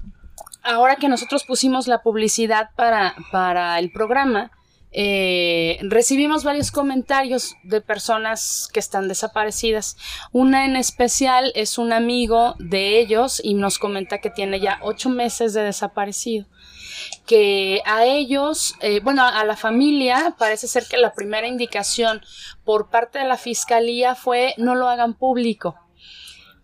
[0.64, 4.52] ahora que nosotros pusimos la publicidad para, para el programa,
[4.92, 9.98] eh, recibimos varios comentarios de personas que están desaparecidas.
[10.32, 15.10] Una en especial es un amigo de ellos y nos comenta que tiene ya ocho
[15.10, 16.46] meses de desaparecido.
[17.26, 22.22] Que a ellos, eh, bueno, a la familia parece ser que la primera indicación
[22.64, 25.76] por parte de la fiscalía fue no lo hagan público.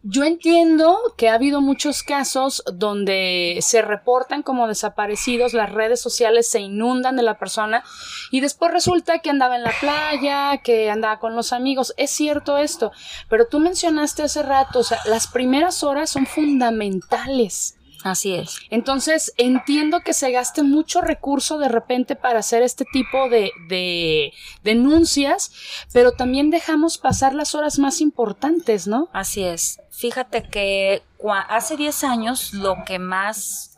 [0.05, 6.49] Yo entiendo que ha habido muchos casos donde se reportan como desaparecidos, las redes sociales
[6.49, 7.85] se inundan de la persona
[8.29, 11.93] y después resulta que andaba en la playa, que andaba con los amigos.
[11.95, 12.91] Es cierto esto,
[13.29, 17.77] pero tú mencionaste hace rato, o sea, las primeras horas son fundamentales.
[18.03, 18.59] Así es.
[18.69, 24.33] Entonces, entiendo que se gaste mucho recurso de repente para hacer este tipo de, de
[24.63, 25.51] denuncias,
[25.93, 29.09] pero también dejamos pasar las horas más importantes, ¿no?
[29.13, 29.79] Así es.
[29.89, 31.01] Fíjate que
[31.47, 33.77] hace 10 años lo que más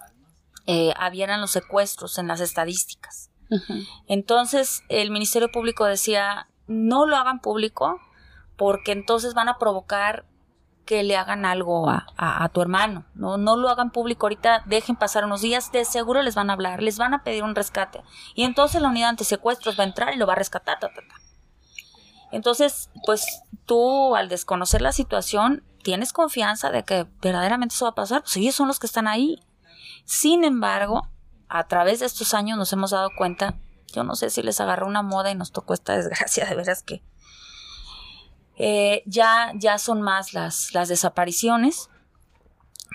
[0.65, 3.29] eh, había eran los secuestros en las estadísticas.
[4.07, 7.99] Entonces el Ministerio Público decía, no lo hagan público
[8.57, 10.25] porque entonces van a provocar
[10.85, 13.05] que le hagan algo a, a- tu hermano.
[13.15, 16.53] No, no lo hagan público ahorita, dejen pasar unos días, de seguro les van a
[16.53, 18.01] hablar, les van a pedir un rescate.
[18.35, 20.79] Y entonces la unidad antisecuestros va a entrar y lo va a rescatar.
[20.79, 21.15] ta, ta, ta.
[22.31, 23.25] Entonces, pues
[23.65, 28.21] tú al desconocer la situación, tienes confianza de que verdaderamente eso va a pasar.
[28.21, 29.39] Pues ellos son los que están ahí.
[30.05, 31.07] Sin embargo,
[31.47, 33.55] a través de estos años nos hemos dado cuenta,
[33.93, 36.83] yo no sé si les agarró una moda y nos tocó esta desgracia, de veras
[36.83, 37.01] que
[38.57, 41.89] eh, ya, ya son más las, las desapariciones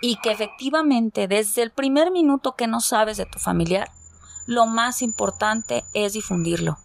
[0.03, 3.91] y que efectivamente desde el primer minuto que no sabes de tu familiar,
[4.47, 6.79] lo más importante es difundirlo.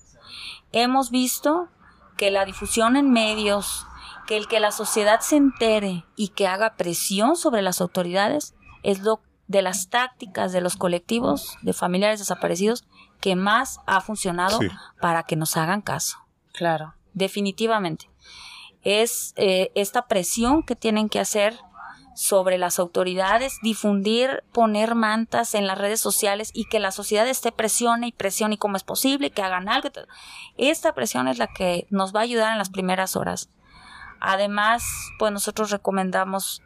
[0.72, 1.70] Hemos visto
[2.18, 3.88] que la difusión en medios,
[4.28, 9.00] que el que la sociedad se entere y que haga presión sobre las autoridades es
[9.00, 12.84] lo de las tácticas de los colectivos de familiares desaparecidos
[13.22, 14.68] que más ha funcionado Sí.
[15.00, 16.18] para que nos hagan caso.
[16.54, 16.96] Claro.
[17.14, 18.10] Definitivamente.
[18.86, 21.58] Es eh, esta presión que tienen que hacer
[22.16, 27.52] sobre las autoridades, difundir, poner mantas en las redes sociales y que la sociedad esté
[27.52, 29.90] presione y presione y cómo es posible, que hagan algo.
[30.58, 33.50] Esta presión es la que nos va a ayudar en las primeras horas.
[34.22, 34.86] Además,
[35.20, 36.64] pues nosotros recomendamos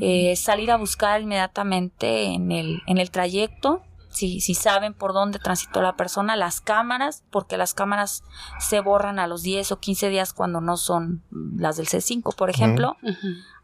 [0.00, 5.38] eh, salir a buscar inmediatamente en el, en el trayecto, si, si saben por dónde
[5.38, 8.24] transitó la persona, las cámaras, porque las cámaras
[8.58, 12.50] se borran a los 10 o 15 días cuando no son las del C5, por
[12.50, 12.96] ejemplo.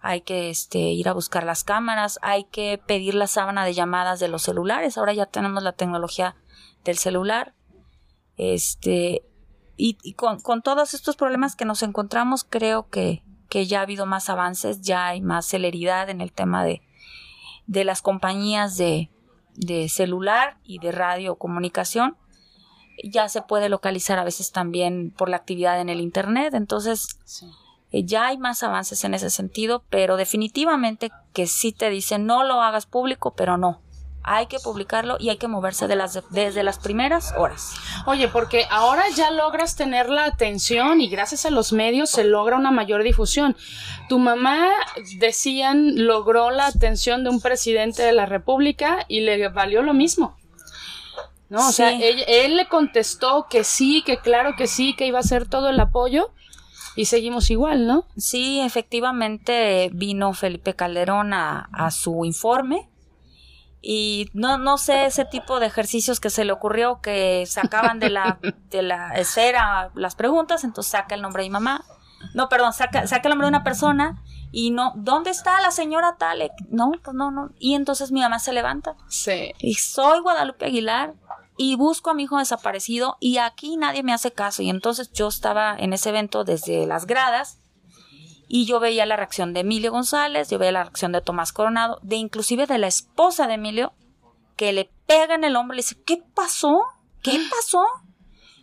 [0.00, 4.20] Hay que este, ir a buscar las cámaras, hay que pedir la sábana de llamadas
[4.20, 4.96] de los celulares.
[4.96, 6.36] Ahora ya tenemos la tecnología
[6.84, 7.54] del celular.
[8.36, 9.24] Este,
[9.76, 14.06] y, con, con, todos estos problemas que nos encontramos, creo que, que ya ha habido
[14.06, 16.82] más avances, ya hay más celeridad en el tema de,
[17.66, 19.10] de las compañías de,
[19.56, 22.16] de celular y de radiocomunicación.
[23.04, 27.18] Ya se puede localizar a veces también por la actividad en el Internet, entonces
[27.92, 32.44] eh, ya hay más avances en ese sentido, pero definitivamente que sí te dicen no
[32.44, 33.80] lo hagas público, pero no,
[34.26, 37.74] hay que publicarlo y hay que moverse de las, desde las primeras horas.
[38.06, 42.56] Oye, porque ahora ya logras tener la atención y gracias a los medios se logra
[42.56, 43.56] una mayor difusión.
[44.08, 44.68] Tu mamá,
[45.18, 50.36] decían, logró la atención de un presidente de la República y le valió lo mismo.
[51.48, 51.68] ¿no?
[51.68, 55.20] O sea, él, él, le contestó que sí, que claro que sí, que iba a
[55.20, 56.30] hacer todo el apoyo
[56.96, 58.06] y seguimos igual, ¿no?
[58.16, 62.88] Sí, efectivamente vino Felipe Calderón a, a su informe
[63.88, 68.10] y no, no sé ese tipo de ejercicios que se le ocurrió que sacaban de
[68.10, 71.84] la, de la esfera las preguntas, entonces saca el nombre de mi mamá.
[72.34, 74.20] No, perdón, saca, saca el nombre de una persona
[74.50, 76.50] y no, ¿dónde está la señora tal?
[76.68, 77.50] No, pues no, no.
[77.60, 78.96] Y entonces mi mamá se levanta.
[79.06, 79.52] Sí.
[79.60, 81.14] Y soy Guadalupe Aguilar
[81.56, 84.62] y busco a mi hijo desaparecido y aquí nadie me hace caso.
[84.62, 87.60] Y entonces yo estaba en ese evento desde las gradas
[88.48, 91.98] y yo veía la reacción de Emilio González, yo veía la reacción de Tomás Coronado,
[92.02, 93.92] de inclusive de la esposa de Emilio,
[94.56, 96.82] que le pega en el hombro y le dice, ¿qué pasó?
[97.22, 97.84] ¿Qué pasó?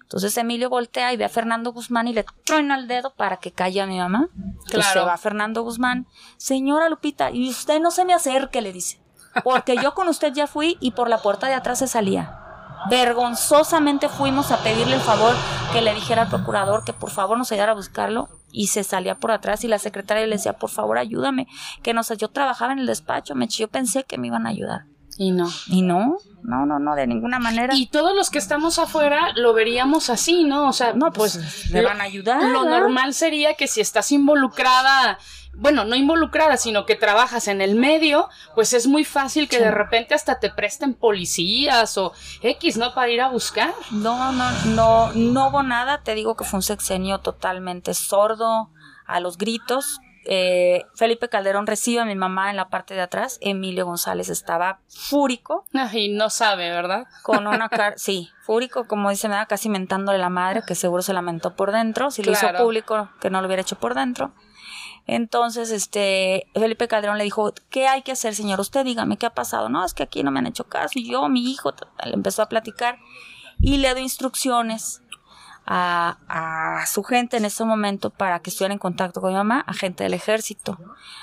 [0.02, 3.52] Entonces Emilio voltea y ve a Fernando Guzmán y le truena el dedo para que
[3.52, 4.30] calle a mi mamá.
[4.68, 5.02] Claro.
[5.02, 6.08] se va Fernando Guzmán.
[6.38, 9.02] Señora Lupita, y usted no se me acerque, le dice.
[9.44, 12.43] Porque yo con usted ya fui y por la puerta de atrás se salía.
[12.90, 15.34] Vergonzosamente fuimos a pedirle el favor
[15.72, 19.16] que le dijera al procurador que por favor nos ayudara a buscarlo y se salía
[19.16, 21.48] por atrás y la secretaria le decía, por favor, ayúdame,
[21.82, 24.50] que no sé, yo trabajaba en el despacho, me, yo pensé que me iban a
[24.50, 24.86] ayudar.
[25.18, 25.50] Y no.
[25.68, 27.74] Y no, no, no, no, de ninguna manera.
[27.76, 30.70] Y todos los que estamos afuera lo veríamos así, ¿no?
[30.70, 32.44] O sea, no, pues, pues le van a ayudar.
[32.44, 35.20] Lo normal sería que si estás involucrada
[35.56, 39.70] bueno, no involucrada, sino que trabajas en el medio, pues es muy fácil que de
[39.70, 42.12] repente hasta te presten policías o
[42.42, 42.94] X, ¿no?
[42.94, 43.74] Para ir a buscar.
[43.92, 46.02] No, no, no, no hubo nada.
[46.02, 48.72] Te digo que fue un sexenio totalmente sordo
[49.06, 50.00] a los gritos.
[50.26, 53.38] Eh, Felipe Calderón recibe a mi mamá en la parte de atrás.
[53.42, 55.66] Emilio González estaba fúrico.
[55.94, 57.06] Y no sabe, ¿verdad?
[57.24, 61.02] Con una cara, sí, fúrico, como dice, me da casi mentándole la madre, que seguro
[61.02, 62.12] se lamentó por dentro.
[62.12, 64.34] Si lo hizo público, que no lo hubiera hecho por dentro.
[65.06, 68.60] Entonces, este, Felipe Calderón le dijo, ¿qué hay que hacer, señor?
[68.62, 69.68] Usted dígame, ¿qué ha pasado?
[69.68, 70.98] No, es que aquí no me han hecho caso.
[70.98, 71.74] Y yo, mi hijo,
[72.06, 73.00] le empezó a platicar
[73.60, 75.03] y le dio instrucciones
[75.66, 79.64] a, a, su gente en ese momento para que estuviera en contacto con mi mamá,
[79.68, 80.78] agente del ejército.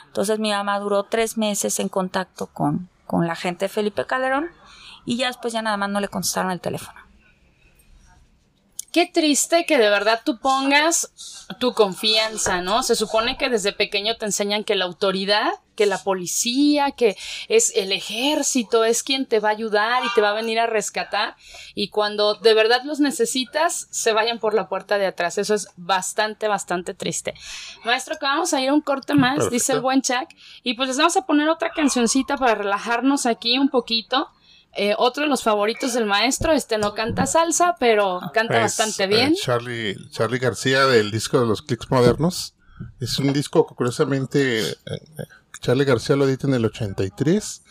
[0.07, 4.49] Entonces mi mamá duró tres meses en contacto con, con la gente de Felipe Calderón
[5.05, 7.10] y ya después ya nada más no le contestaron el teléfono
[8.93, 12.83] qué triste que de verdad tú pongas tu confianza, ¿no?
[12.83, 17.17] Se supone que desde pequeño te enseñan que la autoridad, que la policía, que
[17.49, 20.67] es el ejército, es quien te va a ayudar y te va a venir a
[20.67, 21.37] rescatar.
[21.75, 25.39] Y cuando de verdad los necesitas, se vayan por la puerta de atrás.
[25.39, 27.35] Eso es bastante, bastante triste.
[27.85, 30.29] Maestro, que vamos a ir a un corte más, dice el buen Chuck.
[30.63, 34.29] Y pues les vamos a poner otra cancioncita para relajarnos aquí un poquito.
[34.73, 39.33] Eh, otro de los favoritos del maestro, este no canta salsa, pero canta bastante bien.
[39.33, 42.55] Eh, Charlie, Charlie García del disco de los Clicks Modernos.
[43.01, 44.77] Es un disco que curiosamente eh,
[45.61, 47.63] Charlie García lo edita en el 83.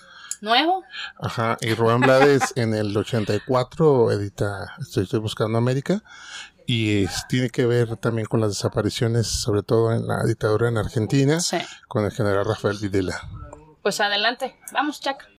[0.41, 0.83] ¿Nuevo?
[1.17, 6.03] Ajá, y Rubén Blades en el 84 edita Estoy, estoy buscando América.
[6.65, 11.39] Y tiene que ver también con las desapariciones, sobre todo en la dictadura en Argentina,
[11.87, 13.27] con el general Rafael Videla.
[13.81, 15.38] Pues adelante, vamos, Chuck.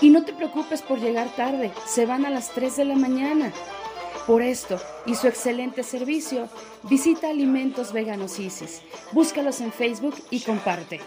[0.00, 3.52] Y no te preocupes por llegar tarde, se van a las 3 de la mañana.
[4.26, 6.48] Por esto y su excelente servicio,
[6.82, 8.82] visita Alimentos Veganos Isis.
[9.12, 11.00] Búscalos en Facebook y comparte.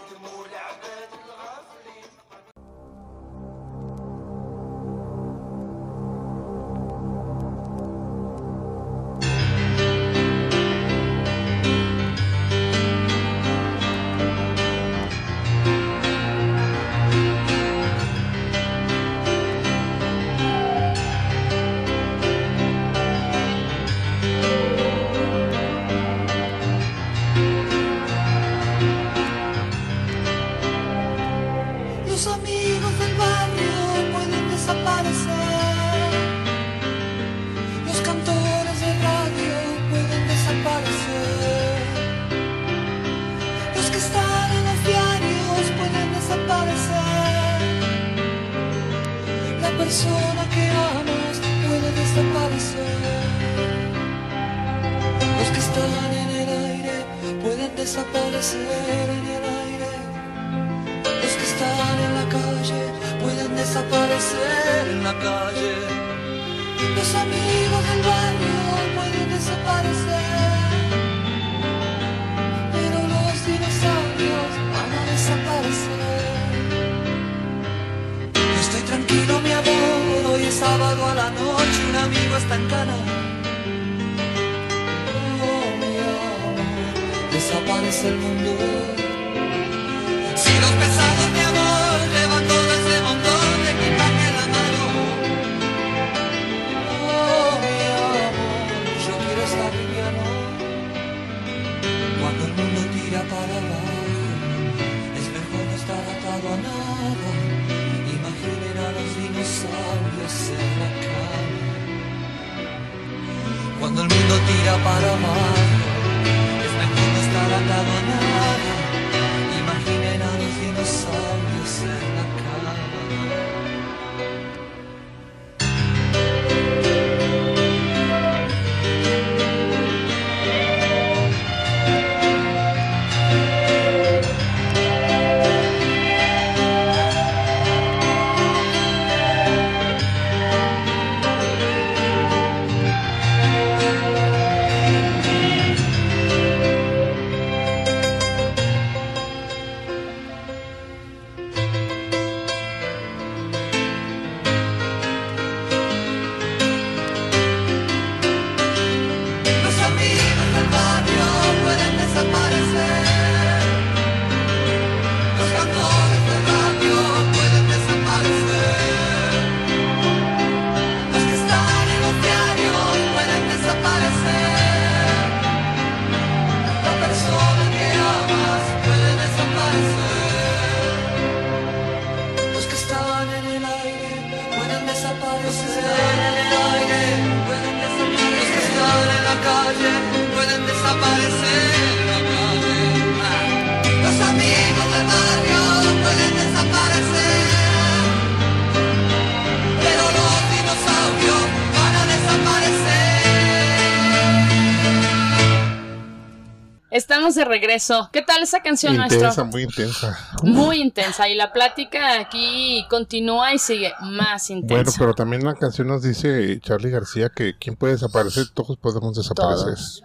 [208.12, 209.44] ¿Qué tal esa canción Intensa, nuestra?
[209.44, 210.18] muy intensa.
[210.42, 211.28] Muy intensa.
[211.28, 214.74] Y la plática aquí continúa y sigue más intensa.
[214.74, 219.14] Bueno, pero también la canción nos dice Charlie García que quien puede desaparecer, todos podemos
[219.16, 219.74] desaparecer.
[219.74, 220.02] Todos.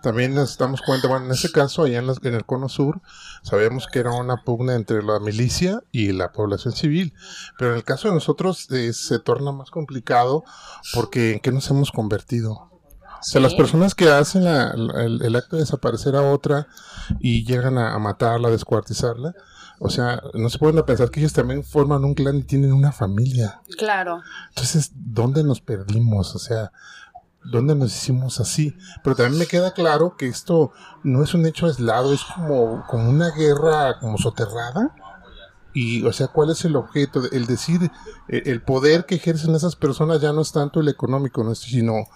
[0.00, 3.00] También nos damos cuenta, bueno, en ese caso, allá en, las- en el cono sur,
[3.42, 7.14] sabemos que era una pugna entre la milicia y la población civil.
[7.58, 10.44] Pero en el caso de nosotros eh, se torna más complicado
[10.94, 12.70] porque ¿en qué nos hemos convertido?
[13.20, 16.68] O sea, las personas que hacen la- la- el, el acto de desaparecer a otra
[17.20, 19.34] y llegan a, a matarla, a descuartizarla,
[19.80, 22.92] o sea, no se pueden pensar que ellos también forman un clan y tienen una
[22.92, 23.60] familia.
[23.76, 24.20] Claro.
[24.50, 26.34] Entonces, ¿dónde nos perdimos?
[26.34, 26.72] O sea,
[27.44, 28.76] ¿dónde nos hicimos así?
[29.04, 30.72] Pero también me queda claro que esto
[31.04, 34.94] no es un hecho aislado, es como, como una guerra como soterrada.
[35.74, 37.22] Y, o sea, ¿cuál es el objeto?
[37.30, 37.90] El decir,
[38.28, 41.54] eh, el poder que ejercen esas personas ya no es tanto el económico, ¿no?
[41.54, 42.06] sino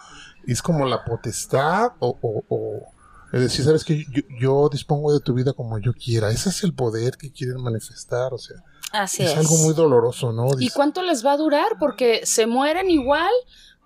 [0.46, 2.92] es como la potestad o, o- o-
[3.32, 6.30] es decir, sabes que yo, yo dispongo de tu vida como yo quiera.
[6.30, 8.56] Ese es el poder que quieren manifestar, o sea,
[8.92, 9.38] Así es, es.
[9.38, 10.48] algo muy doloroso, ¿no?
[10.58, 11.78] ¿Y cuánto les va a durar?
[11.80, 13.30] Porque se mueren igual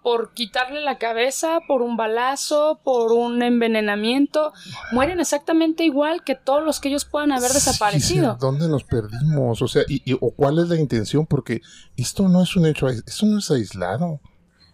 [0.02, 4.52] por quitarle la cabeza, por un balazo, por un envenenamiento.
[4.92, 8.32] Mueren exactamente igual que todos los que ellos puedan haber desaparecido.
[8.34, 9.62] sí, ¿Dónde nos perdimos?
[9.62, 11.26] O sea, y, y- o cuál es la intención?
[11.26, 11.60] Porque
[11.96, 14.20] esto no es un hecho, esto no es aislado.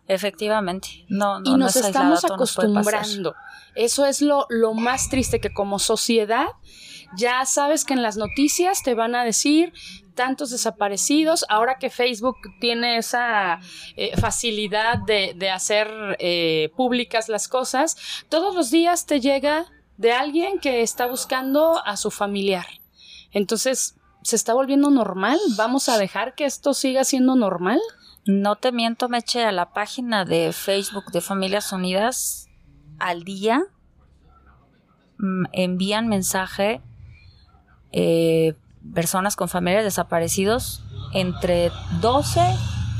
[0.08, 1.04] Efectivamente.
[1.08, 3.34] No, no, y no nos es estamos acostumbrando.
[3.74, 6.46] Eso es lo, lo más triste, que como sociedad
[7.16, 9.72] ya sabes que en las noticias te van a decir
[10.14, 13.60] tantos desaparecidos, ahora que Facebook tiene esa
[13.96, 15.88] eh, facilidad de, de hacer
[16.18, 17.96] eh, públicas las cosas,
[18.28, 22.66] todos los días te llega de alguien que está buscando a su familiar.
[23.30, 25.38] Entonces, ¿se está volviendo normal?
[25.56, 27.80] ¿Vamos a dejar que esto siga siendo normal?
[28.24, 32.48] No te miento, me eché a la página de Facebook de Familias Unidas
[32.98, 33.62] al día.
[35.18, 36.80] mm, envían mensaje
[37.92, 38.54] eh,
[38.94, 41.70] personas con familiares desaparecidos entre
[42.00, 42.40] 12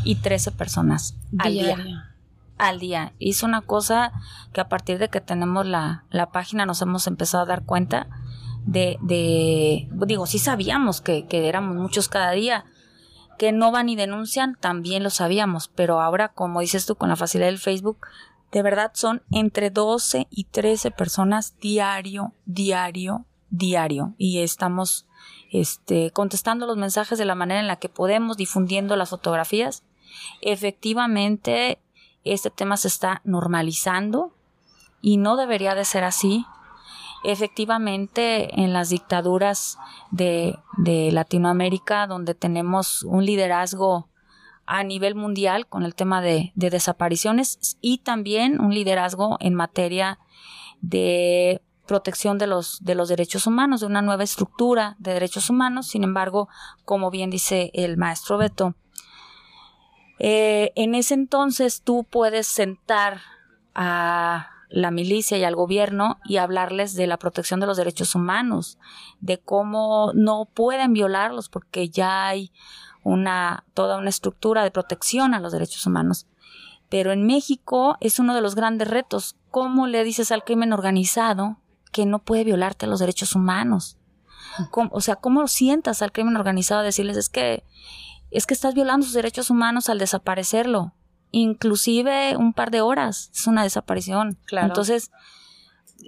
[0.04, 2.12] y 13 personas al día.
[2.58, 3.12] Al día.
[3.18, 4.12] Hizo una cosa
[4.52, 8.08] que a partir de que tenemos la, la página nos hemos empezado a dar cuenta
[8.64, 12.64] de, de digo, sí sabíamos que, que éramos muchos cada día,
[13.42, 17.16] que no van y denuncian, también lo sabíamos, pero ahora, como dices tú, con la
[17.16, 18.06] facilidad del Facebook,
[18.52, 25.08] de verdad son entre 12 y 13 personas diario, diario, diario y estamos
[25.50, 29.82] este, contestando los mensajes de la manera en la que podemos, difundiendo las fotografías.
[30.40, 31.80] Efectivamente,
[32.22, 34.32] este tema se está normalizando
[35.00, 36.46] y no debería de ser así.
[37.24, 39.78] Efectivamente, en las dictaduras
[40.10, 44.08] de, de Latinoamérica, donde tenemos un liderazgo
[44.66, 50.18] a nivel mundial con el tema de, de desapariciones y también un liderazgo en materia
[50.80, 55.88] de protección de los, de los derechos humanos, de una nueva estructura de derechos humanos.
[55.88, 56.48] Sin embargo,
[56.84, 58.74] como bien dice el maestro Beto,
[60.18, 63.20] eh, en ese entonces tú puedes sentar
[63.74, 68.78] a la milicia y al gobierno y hablarles de la protección de los derechos humanos,
[69.20, 72.52] de cómo no pueden violarlos porque ya hay
[73.04, 76.26] una toda una estructura de protección a los derechos humanos.
[76.88, 79.36] Pero en México es uno de los grandes retos.
[79.50, 81.58] ¿Cómo le dices al crimen organizado
[81.90, 83.98] que no puede violarte los derechos humanos?
[84.70, 87.64] o sea, ¿cómo sientas al crimen organizado a decirles es que
[88.30, 90.94] es que estás violando sus derechos humanos al desaparecerlo?
[91.32, 94.38] Inclusive un par de horas es una desaparición.
[94.44, 94.68] Claro.
[94.68, 95.10] Entonces,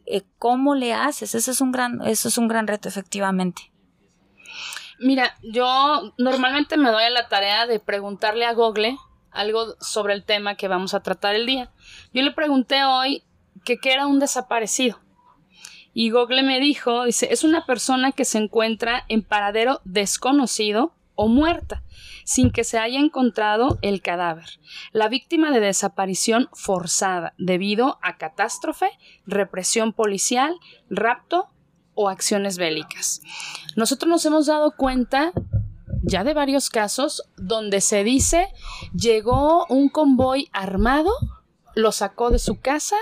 [0.07, 1.35] eh, ¿cómo le haces?
[1.35, 3.73] Ese es un gran, eso es un gran reto, efectivamente.
[5.01, 8.97] Mira, yo normalmente me doy a la tarea de preguntarle a Google
[9.31, 11.71] algo sobre el tema que vamos a tratar el día.
[12.13, 13.25] Yo le pregunté hoy
[13.65, 15.01] que qué era un desaparecido.
[15.93, 21.29] Y Google me dijo, dice, es una persona que se encuentra en paradero desconocido o
[21.29, 21.83] muerta,
[22.25, 24.59] sin que se haya encontrado el cadáver.
[24.93, 28.91] La víctima de desaparición forzada debido a catástrofe,
[29.27, 30.55] represión policial,
[30.91, 31.49] rapto
[31.95, 33.23] o acciones bélicas.
[33.77, 35.33] Nosotros nos hemos dado cuenta
[36.03, 38.49] ya de varios casos donde se dice
[38.95, 41.11] llegó un convoy armado,
[41.75, 42.97] lo sacó de su casa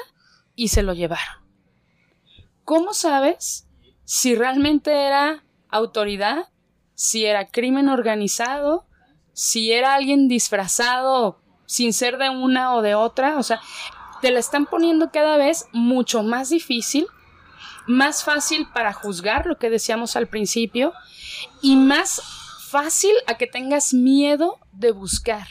[0.54, 1.42] y se lo llevaron.
[2.64, 3.66] ¿Cómo sabes
[4.04, 6.48] si realmente era autoridad,
[6.94, 8.86] si era crimen organizado,
[9.32, 13.38] si era alguien disfrazado sin ser de una o de otra?
[13.38, 13.60] O sea,
[14.20, 17.06] te la están poniendo cada vez mucho más difícil,
[17.86, 20.92] más fácil para juzgar, lo que decíamos al principio,
[21.60, 22.22] y más
[22.70, 25.46] fácil a que tengas miedo de buscar.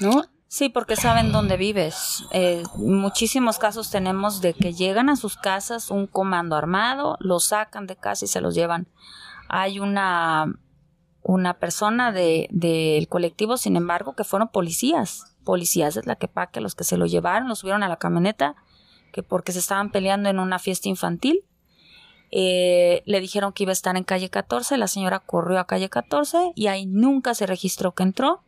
[0.00, 0.24] ¿No?
[0.48, 2.24] Sí, porque saben dónde vives.
[2.30, 7.86] Eh, muchísimos casos tenemos de que llegan a sus casas un comando armado, los sacan
[7.86, 8.86] de casa y se los llevan.
[9.48, 10.52] Hay una,
[11.22, 16.60] una persona del de, colectivo, sin embargo, que fueron policías, policías de la que que
[16.60, 18.56] los que se lo llevaron, los subieron a la camioneta,
[19.12, 21.44] que porque se estaban peleando en una fiesta infantil.
[22.30, 25.90] Eh, le dijeron que iba a estar en calle 14, la señora corrió a calle
[25.90, 28.40] 14 y ahí nunca se registró que entró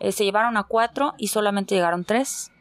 [0.00, 2.52] eh, se llevaron a cuatro y solamente llegaron tres.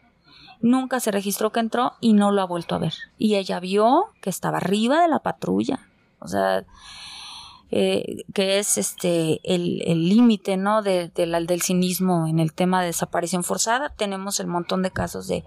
[0.60, 2.94] Nunca se registró que entró y no lo ha vuelto a ver.
[3.18, 5.88] Y ella vio que estaba arriba de la patrulla.
[6.20, 6.66] O sea,
[7.70, 10.82] eh, que es este el límite ¿no?
[10.82, 13.90] De, del cinismo en el tema de desaparición forzada.
[13.90, 15.44] Tenemos el montón de casos de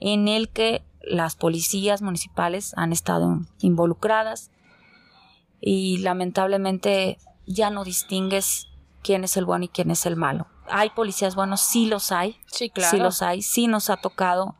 [0.00, 4.50] en el que las policías municipales han estado involucradas
[5.60, 8.68] y lamentablemente ya no distingues
[9.02, 12.36] quién es el bueno y quién es el malo hay policías buenos, sí los hay.
[12.46, 12.90] Sí, claro.
[12.90, 13.42] Sí los hay.
[13.42, 14.56] Sí nos ha tocado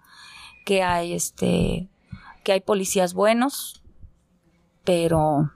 [0.64, 1.88] que hay este
[2.44, 3.82] que hay policías buenos,
[4.84, 5.50] pero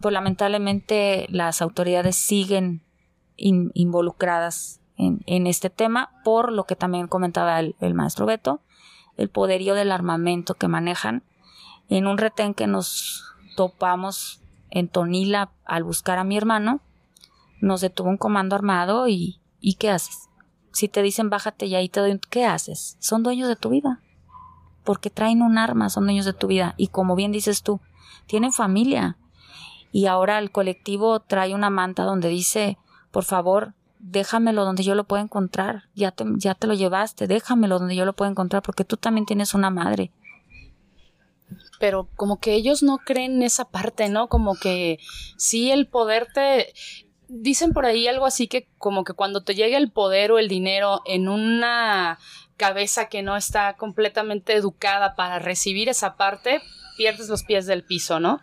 [0.00, 2.82] pues lamentablemente las autoridades siguen
[3.36, 8.60] involucradas en, este tema por lo que también comentaba el, el, maestro Beto,
[9.16, 11.22] el poderío del armamento que manejan.
[11.88, 13.24] En un retén que nos
[13.56, 14.40] topamos
[14.70, 16.80] en Tonila al buscar a mi hermano,
[17.60, 20.28] nos detuvo un comando armado y, ¿Y qué haces?
[20.72, 22.96] Si te dicen bájate y ahí te doy, ¿qué haces?
[23.00, 24.00] Son dueños de tu vida.
[24.84, 26.74] Porque traen un arma, son dueños de tu vida.
[26.76, 27.80] Y como bien dices tú,
[28.26, 29.16] tienen familia.
[29.92, 32.78] Y ahora el colectivo trae una manta donde dice,
[33.10, 35.84] por favor, déjamelo donde yo lo pueda encontrar.
[35.94, 39.26] Ya te, ya te lo llevaste, déjamelo donde yo lo pueda encontrar porque tú también
[39.26, 40.12] tienes una madre.
[41.80, 44.28] Pero como que ellos no creen esa parte, ¿no?
[44.28, 44.98] Como que
[45.36, 46.72] sí el poder te
[47.28, 50.48] dicen por ahí algo así que como que cuando te llega el poder o el
[50.48, 52.18] dinero en una
[52.56, 56.60] cabeza que no está completamente educada para recibir esa parte,
[56.96, 58.40] pierdes los pies del piso, ¿no?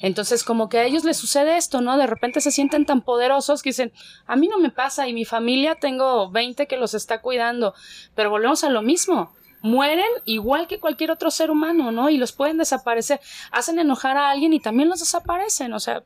[0.00, 1.96] Entonces, como que a ellos les sucede esto, ¿no?
[1.96, 3.92] De repente se sienten tan poderosos que dicen,
[4.26, 7.74] a mí no me pasa y mi familia tengo 20 que los está cuidando,
[8.14, 9.32] pero volvemos a lo mismo.
[9.62, 12.10] Mueren igual que cualquier otro ser humano, ¿no?
[12.10, 13.20] Y los pueden desaparecer.
[13.50, 15.72] Hacen enojar a alguien y también los desaparecen.
[15.72, 16.04] O sea,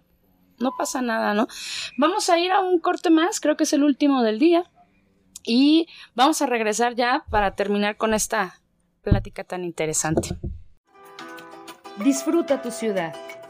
[0.59, 1.47] no pasa nada, ¿no?
[1.99, 4.71] Vamos a ir a un corte más, creo que es el último del día.
[5.43, 8.61] Y vamos a regresar ya para terminar con esta
[9.03, 10.39] plática tan interesante.
[12.05, 13.15] Disfruta tu ciudad.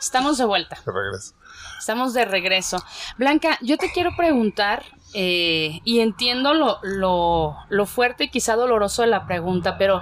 [0.00, 0.78] Estamos de vuelta.
[0.84, 1.34] De regreso.
[1.78, 2.82] Estamos de regreso.
[3.18, 9.02] Blanca, yo te quiero preguntar, eh, y entiendo lo, lo, lo fuerte y quizá doloroso
[9.02, 10.00] de la pregunta, pero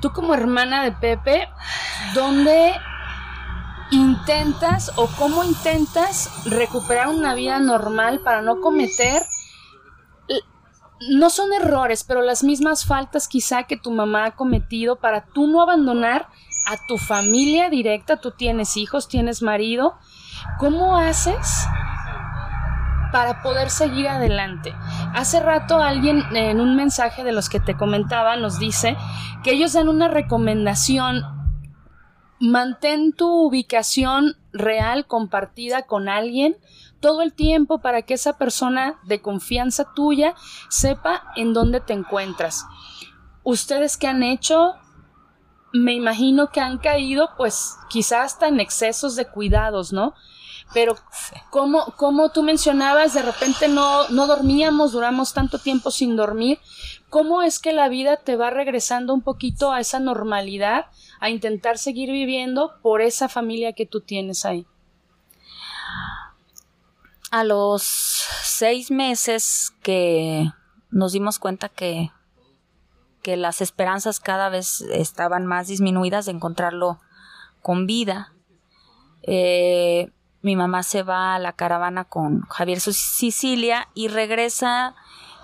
[0.00, 1.48] tú como hermana de Pepe,
[2.14, 2.74] ¿dónde
[3.90, 9.22] intentas o cómo intentas recuperar una vida normal para no cometer
[11.10, 15.46] no son errores, pero las mismas faltas quizá que tu mamá ha cometido para tú
[15.46, 16.28] no abandonar
[16.68, 19.96] a tu familia directa, tú tienes hijos, tienes marido,
[20.58, 21.66] ¿cómo haces
[23.10, 24.74] para poder seguir adelante?
[25.14, 28.96] Hace rato alguien en un mensaje de los que te comentaba nos dice
[29.42, 31.24] que ellos dan una recomendación
[32.40, 36.56] mantén tu ubicación real compartida con alguien
[37.00, 40.34] todo el tiempo para que esa persona de confianza tuya
[40.68, 42.66] sepa en dónde te encuentras.
[43.42, 44.74] Ustedes que han hecho,
[45.72, 50.14] me imagino que han caído pues quizás hasta en excesos de cuidados, ¿no?
[50.74, 50.96] Pero
[51.50, 56.58] como, como tú mencionabas, de repente no, no dormíamos, duramos tanto tiempo sin dormir.
[57.08, 60.86] ¿Cómo es que la vida te va regresando un poquito a esa normalidad,
[61.20, 64.66] a intentar seguir viviendo por esa familia que tú tienes ahí?
[67.30, 70.50] A los seis meses que
[70.90, 72.10] nos dimos cuenta que,
[73.22, 77.00] que las esperanzas cada vez estaban más disminuidas de encontrarlo
[77.62, 78.32] con vida,
[79.22, 80.10] eh,
[80.40, 84.94] mi mamá se va a la caravana con Javier Sicilia y regresa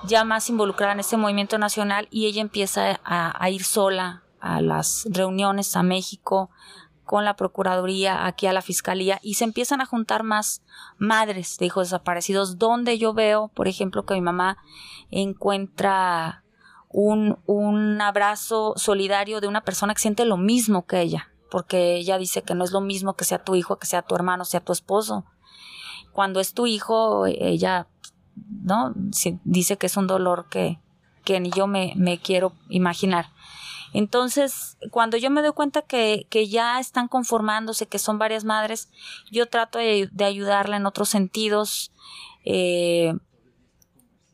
[0.06, 5.06] ya más involucrada en este movimiento nacional y ella empieza a, ir sola a las
[5.10, 6.50] reuniones a México
[7.04, 10.62] con la Procuraduría, aquí a la Fiscalía, y se empiezan a juntar más
[10.96, 14.56] madres de hijos desaparecidos, donde yo veo, por ejemplo, que mi mamá
[15.10, 16.43] encuentra
[16.96, 22.18] un, un abrazo solidario de una persona que siente lo mismo que ella, porque ella
[22.18, 24.60] dice que no es lo mismo que sea tu hijo, que sea tu hermano, sea
[24.60, 25.24] tu esposo.
[26.12, 27.88] Cuando es tu hijo, ella,
[28.62, 28.92] ¿no?
[28.94, 30.78] Dice que es un dolor que,
[31.24, 33.26] que ni yo me, me quiero imaginar.
[33.92, 38.88] Entonces, cuando yo me doy cuenta que, que, ya están conformándose, que son varias madres,
[39.32, 41.90] yo trato de, ayudarla en otros sentidos
[42.44, 43.14] eh,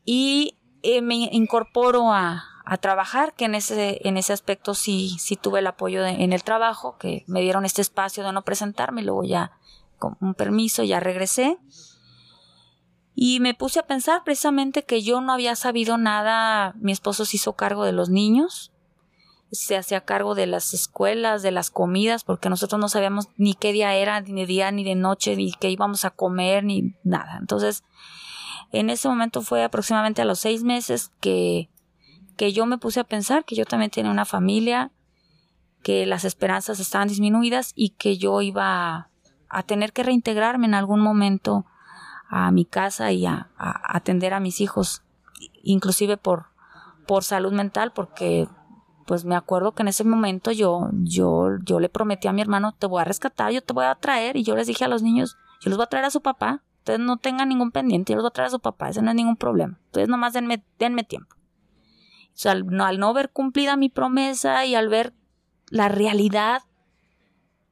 [0.05, 5.37] y eh, me incorporo a, a trabajar, que en ese, en ese aspecto sí, sí
[5.37, 9.05] tuve el apoyo en el trabajo, que me dieron este espacio de no presentarme, y
[9.05, 9.53] luego ya
[9.99, 11.59] con un permiso ya regresé.
[13.15, 17.37] Y me puse a pensar precisamente que yo no había sabido nada, mi esposo se
[17.37, 18.73] hizo cargo de los niños,
[19.53, 23.73] se hacía cargo de las escuelas, de las comidas, porque nosotros no sabíamos ni qué
[23.73, 27.37] día era, ni de día, ni de noche, ni qué íbamos a comer, ni nada.
[27.41, 27.85] Entonces,
[28.73, 31.69] en ese momento fue aproximadamente a los seis meses que
[32.41, 34.93] que yo me puse a pensar que yo también tenía una familia,
[35.83, 39.11] que las esperanzas estaban disminuidas y que yo iba
[39.51, 41.67] a, tener que reintegrarme en algún momento
[42.31, 45.03] a mi casa y a, atender a mis hijos,
[45.63, 46.47] inclusive por,
[47.07, 48.49] por salud mental, porque
[49.07, 52.73] pues me acuerdo que en ese momento yo, yo, yo le prometí a mi hermano,
[52.73, 55.03] te voy a rescatar, yo te voy a traer, y yo les dije a los
[55.03, 58.17] niños, yo los voy a traer a su papá, ustedes no tengan ningún pendiente, yo
[58.17, 60.65] los voy a traer a su papá, ese no es ningún problema, entonces nomás denme,
[60.79, 61.37] denme tiempo
[62.41, 65.13] sea, al no, al no ver cumplida mi promesa y al ver
[65.69, 66.63] la realidad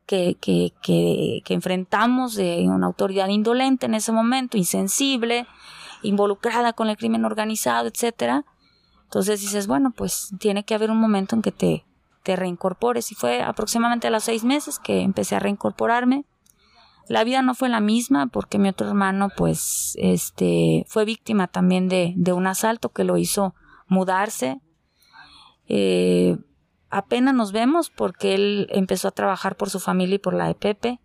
[0.04, 5.46] que, que, enfrentamos de una autoridad indolente en ese momento, insensible,
[6.02, 8.44] involucrada con el crimen organizado, etcétera.
[9.04, 11.84] Entonces dices, bueno, pues tiene que haber un momento en que te,
[12.22, 13.10] te reincorpores.
[13.10, 16.24] Y fue aproximadamente a los seis meses que empecé a reincorporarme.
[17.08, 21.88] La vida no fue la misma porque mi otro hermano, pues, este, fue víctima también
[21.88, 23.54] de, de un asalto que lo hizo
[23.88, 24.60] mudarse.
[25.66, 26.38] Eh,
[26.90, 30.54] apenas nos vemos porque él empezó a trabajar por su familia y por la de
[30.54, 31.00] Pepe.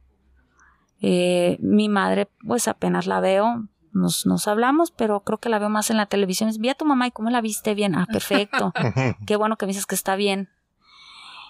[1.02, 5.70] Eh, mi madre, pues apenas la veo, nos, nos hablamos, pero creo que la veo
[5.70, 6.50] más en la televisión.
[6.60, 7.96] Vi a tu mamá y cómo la viste bien.
[7.96, 8.74] Ah, perfecto.
[9.28, 10.50] Qué bueno que me dices que está bien.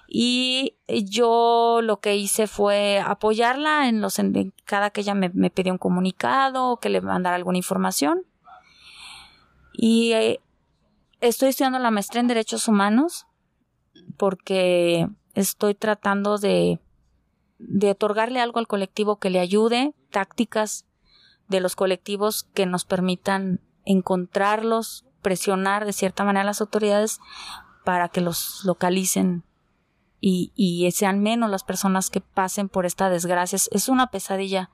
[0.08, 5.50] Y yo lo que hice fue apoyarla en los en cada que ella me, me
[5.50, 8.24] pidió un comunicado o que le mandara alguna información.
[9.74, 10.40] Y eh,
[11.24, 13.28] Estoy estudiando la maestría en Derechos Humanos
[14.18, 16.82] porque estoy tratando de,
[17.60, 20.86] de otorgarle algo al colectivo que le ayude, tácticas
[21.48, 27.22] de los colectivos que nos permitan encontrarlos, presionar de cierta manera a las autoridades
[27.86, 29.46] para que los localicen
[30.20, 33.56] y, y sean menos las personas que pasen por esta desgracia.
[33.72, 34.72] Es una pesadilla.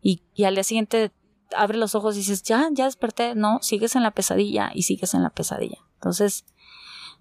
[0.00, 1.10] Y, y al día siguiente
[1.56, 3.34] abre los ojos y dices, ya, ya desperté.
[3.34, 5.78] No, sigues en la pesadilla y sigues en la pesadilla.
[5.94, 6.44] Entonces,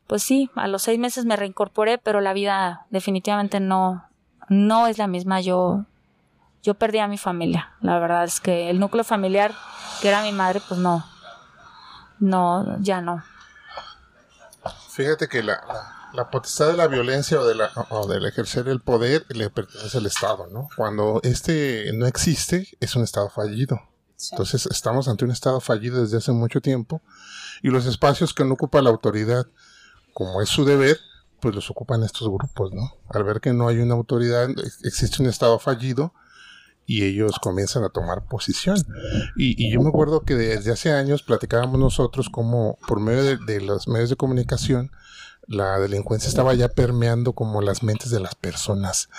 [0.08, 4.10] pues sí, a los seis meses me reincorporé, pero la vida definitivamente no,
[4.48, 5.42] no es la misma.
[5.42, 5.86] Yo,
[6.64, 7.74] yo perdí a mi familia.
[7.82, 9.54] La verdad es que el núcleo familiar,
[10.02, 11.06] que era mi madre, pues no,
[12.20, 13.24] no, ya no.
[14.90, 15.62] Fíjate que la,
[16.14, 19.98] la, potestad de la violencia o, de la, o del ejercer el poder le pertenece
[19.98, 20.68] al Estado, ¿no?
[20.76, 23.80] Cuando este no existe, es un Estado fallido.
[24.32, 27.02] Entonces estamos ante un Estado fallido desde hace mucho tiempo
[27.62, 29.48] y los espacios que no ocupa la autoridad,
[30.14, 30.98] como es su deber,
[31.40, 32.92] pues los ocupan estos grupos, ¿no?
[33.10, 34.50] Al ver que no hay una autoridad,
[34.84, 36.14] existe un Estado fallido,
[36.90, 38.84] y ellos comienzan a tomar posición.
[39.36, 43.88] Y, yo me acuerdo que desde hace años platicábamos nosotros como por medio de, los
[43.88, 44.92] medios de comunicación
[45.46, 49.10] la delincuencia estaba ya permeando como las mentes de las personas.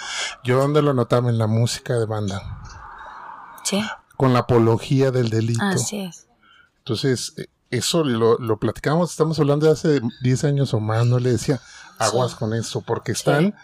[0.42, 2.60] Yo donde lo notaba en la música de banda.
[3.62, 3.80] Sí.
[4.20, 5.64] Con la apología del delito.
[5.64, 6.26] Así es.
[6.78, 11.18] Entonces, eh, eso lo, lo platicamos, estamos hablando de hace 10 años o más, no
[11.18, 11.58] le decía
[11.98, 13.54] aguas con eso, porque están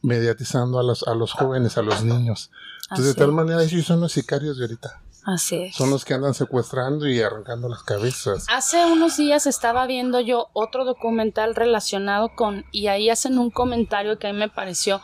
[0.00, 2.50] mediatizando a los, a los jóvenes, a los niños.
[2.84, 5.02] Entonces, de tal manera, ellos son los sicarios de ahorita.
[5.24, 5.76] Así es.
[5.76, 8.46] Son los que andan secuestrando y arrancando las cabezas.
[8.48, 14.18] Hace unos días estaba viendo yo otro documental relacionado con, y ahí hacen un comentario
[14.18, 15.02] que a mí me pareció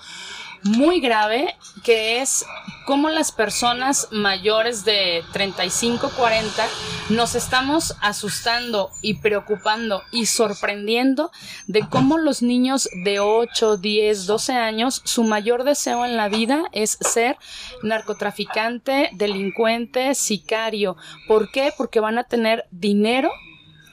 [0.63, 1.55] muy grave,
[1.85, 2.45] que es
[2.87, 6.67] cómo las personas mayores de 35, 40
[7.11, 11.31] nos estamos asustando y preocupando y sorprendiendo
[11.67, 16.65] de cómo los niños de 8, 10, 12 años, su mayor deseo en la vida
[16.73, 17.37] es ser
[17.83, 20.97] narcotraficante, delincuente, sicario.
[21.27, 21.73] ¿Por qué?
[21.77, 23.31] Porque van a tener dinero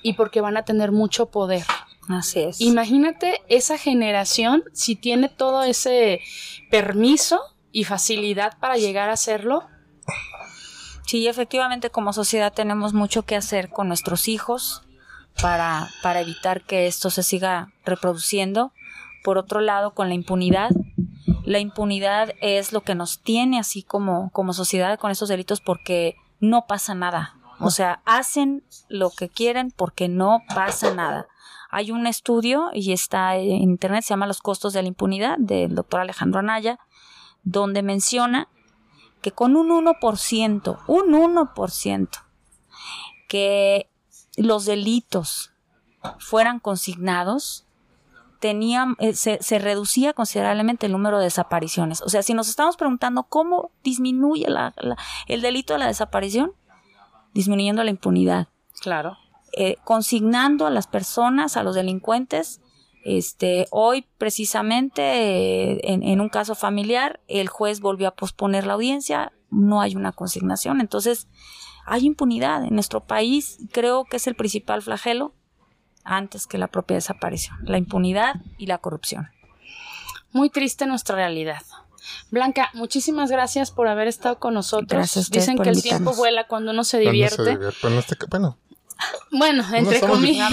[0.03, 1.65] y porque van a tener mucho poder.
[2.07, 2.61] Así es.
[2.61, 6.21] Imagínate esa generación si tiene todo ese
[6.69, 7.41] permiso
[7.71, 9.63] y facilidad para llegar a hacerlo.
[11.05, 14.83] Sí, efectivamente como sociedad tenemos mucho que hacer con nuestros hijos
[15.41, 18.71] para, para evitar que esto se siga reproduciendo.
[19.23, 20.69] Por otro lado, con la impunidad.
[21.43, 26.15] La impunidad es lo que nos tiene así como, como sociedad con estos delitos porque
[26.39, 27.35] no pasa nada.
[27.59, 31.27] O sea, hacen lo que quieren porque no pasa nada.
[31.75, 35.75] Hay un estudio y está en internet, se llama Los costos de la impunidad, del
[35.75, 36.79] doctor Alejandro Anaya,
[37.43, 38.47] donde menciona
[39.21, 42.09] que con un 1%, un 1%,
[43.27, 43.89] que
[44.37, 45.51] los delitos
[46.17, 47.67] fueran consignados,
[48.39, 52.01] tenían, eh, se, reducía considerablemente el número de desapariciones.
[52.03, 54.47] O sea, si nos estamos preguntando cómo disminuye
[55.27, 56.53] el delito de la desaparición,
[57.33, 58.47] disminuyendo la impunidad.
[58.79, 59.17] Claro.
[59.57, 62.59] Eh, consignando a las personas, a los delincuentes.
[63.05, 69.31] Este, hoy precisamente eh, en, un caso familiar el juez volvió a posponer la audiencia,
[69.51, 71.27] no hay una consignación, entonces
[71.85, 75.33] hay impunidad en nuestro país, creo que es el principal flagelo
[76.03, 79.29] antes que la propia desaparición, la impunidad y la corrupción.
[80.33, 81.61] Muy triste nuestra realidad.
[82.31, 85.29] Blanca, muchísimas gracias por haber estado con nosotros.
[85.31, 87.57] Dicen que el tiempo vuela cuando uno se divierte.
[87.81, 88.57] bueno, bueno,
[89.73, 90.51] entre comillas,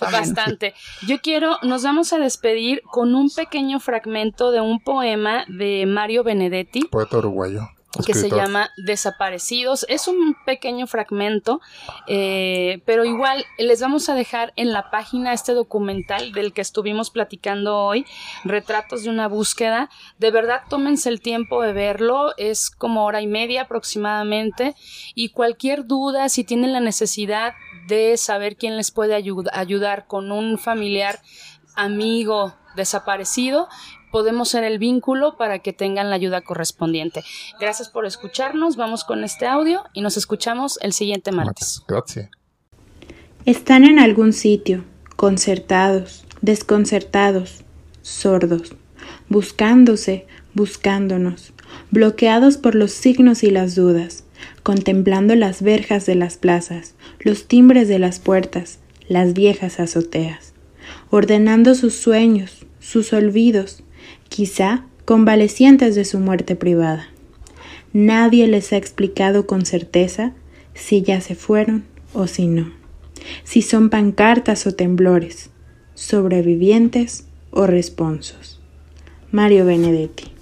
[0.00, 0.74] bastante.
[1.06, 6.24] Yo quiero, nos vamos a despedir con un pequeño fragmento de un poema de Mario
[6.24, 6.84] Benedetti.
[6.90, 7.68] Poeta uruguayo
[8.06, 9.84] que se llama Desaparecidos.
[9.88, 11.60] Es un pequeño fragmento,
[12.06, 17.10] eh, pero igual les vamos a dejar en la página este documental del que estuvimos
[17.10, 18.06] platicando hoy,
[18.44, 19.90] Retratos de una búsqueda.
[20.18, 24.74] De verdad, tómense el tiempo de verlo, es como hora y media aproximadamente,
[25.14, 27.54] y cualquier duda, si tienen la necesidad
[27.86, 31.20] de saber quién les puede ayudar con un familiar,
[31.74, 33.68] amigo desaparecido,
[34.12, 37.24] podemos ser el vínculo para que tengan la ayuda correspondiente.
[37.58, 41.82] Gracias por escucharnos, vamos con este audio y nos escuchamos el siguiente martes.
[41.88, 42.30] Gracias.
[43.44, 44.84] Están en algún sitio,
[45.16, 47.64] concertados, desconcertados,
[48.02, 48.76] sordos,
[49.28, 51.52] buscándose, buscándonos,
[51.90, 54.24] bloqueados por los signos y las dudas,
[54.62, 60.52] contemplando las verjas de las plazas, los timbres de las puertas, las viejas azoteas,
[61.10, 63.82] ordenando sus sueños, sus olvidos,
[64.32, 67.08] quizá convalecientes de su muerte privada.
[67.92, 70.32] Nadie les ha explicado con certeza
[70.72, 72.72] si ya se fueron o si no,
[73.44, 75.50] si son pancartas o temblores,
[75.94, 78.58] sobrevivientes o responsos.
[79.30, 80.32] Mario Benedetti.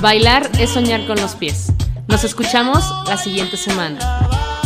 [0.00, 1.72] Bailar es soñar con los pies.
[2.08, 3.98] Nos escuchamos la siguiente semana.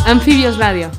[0.05, 0.91] Anfibios Radio.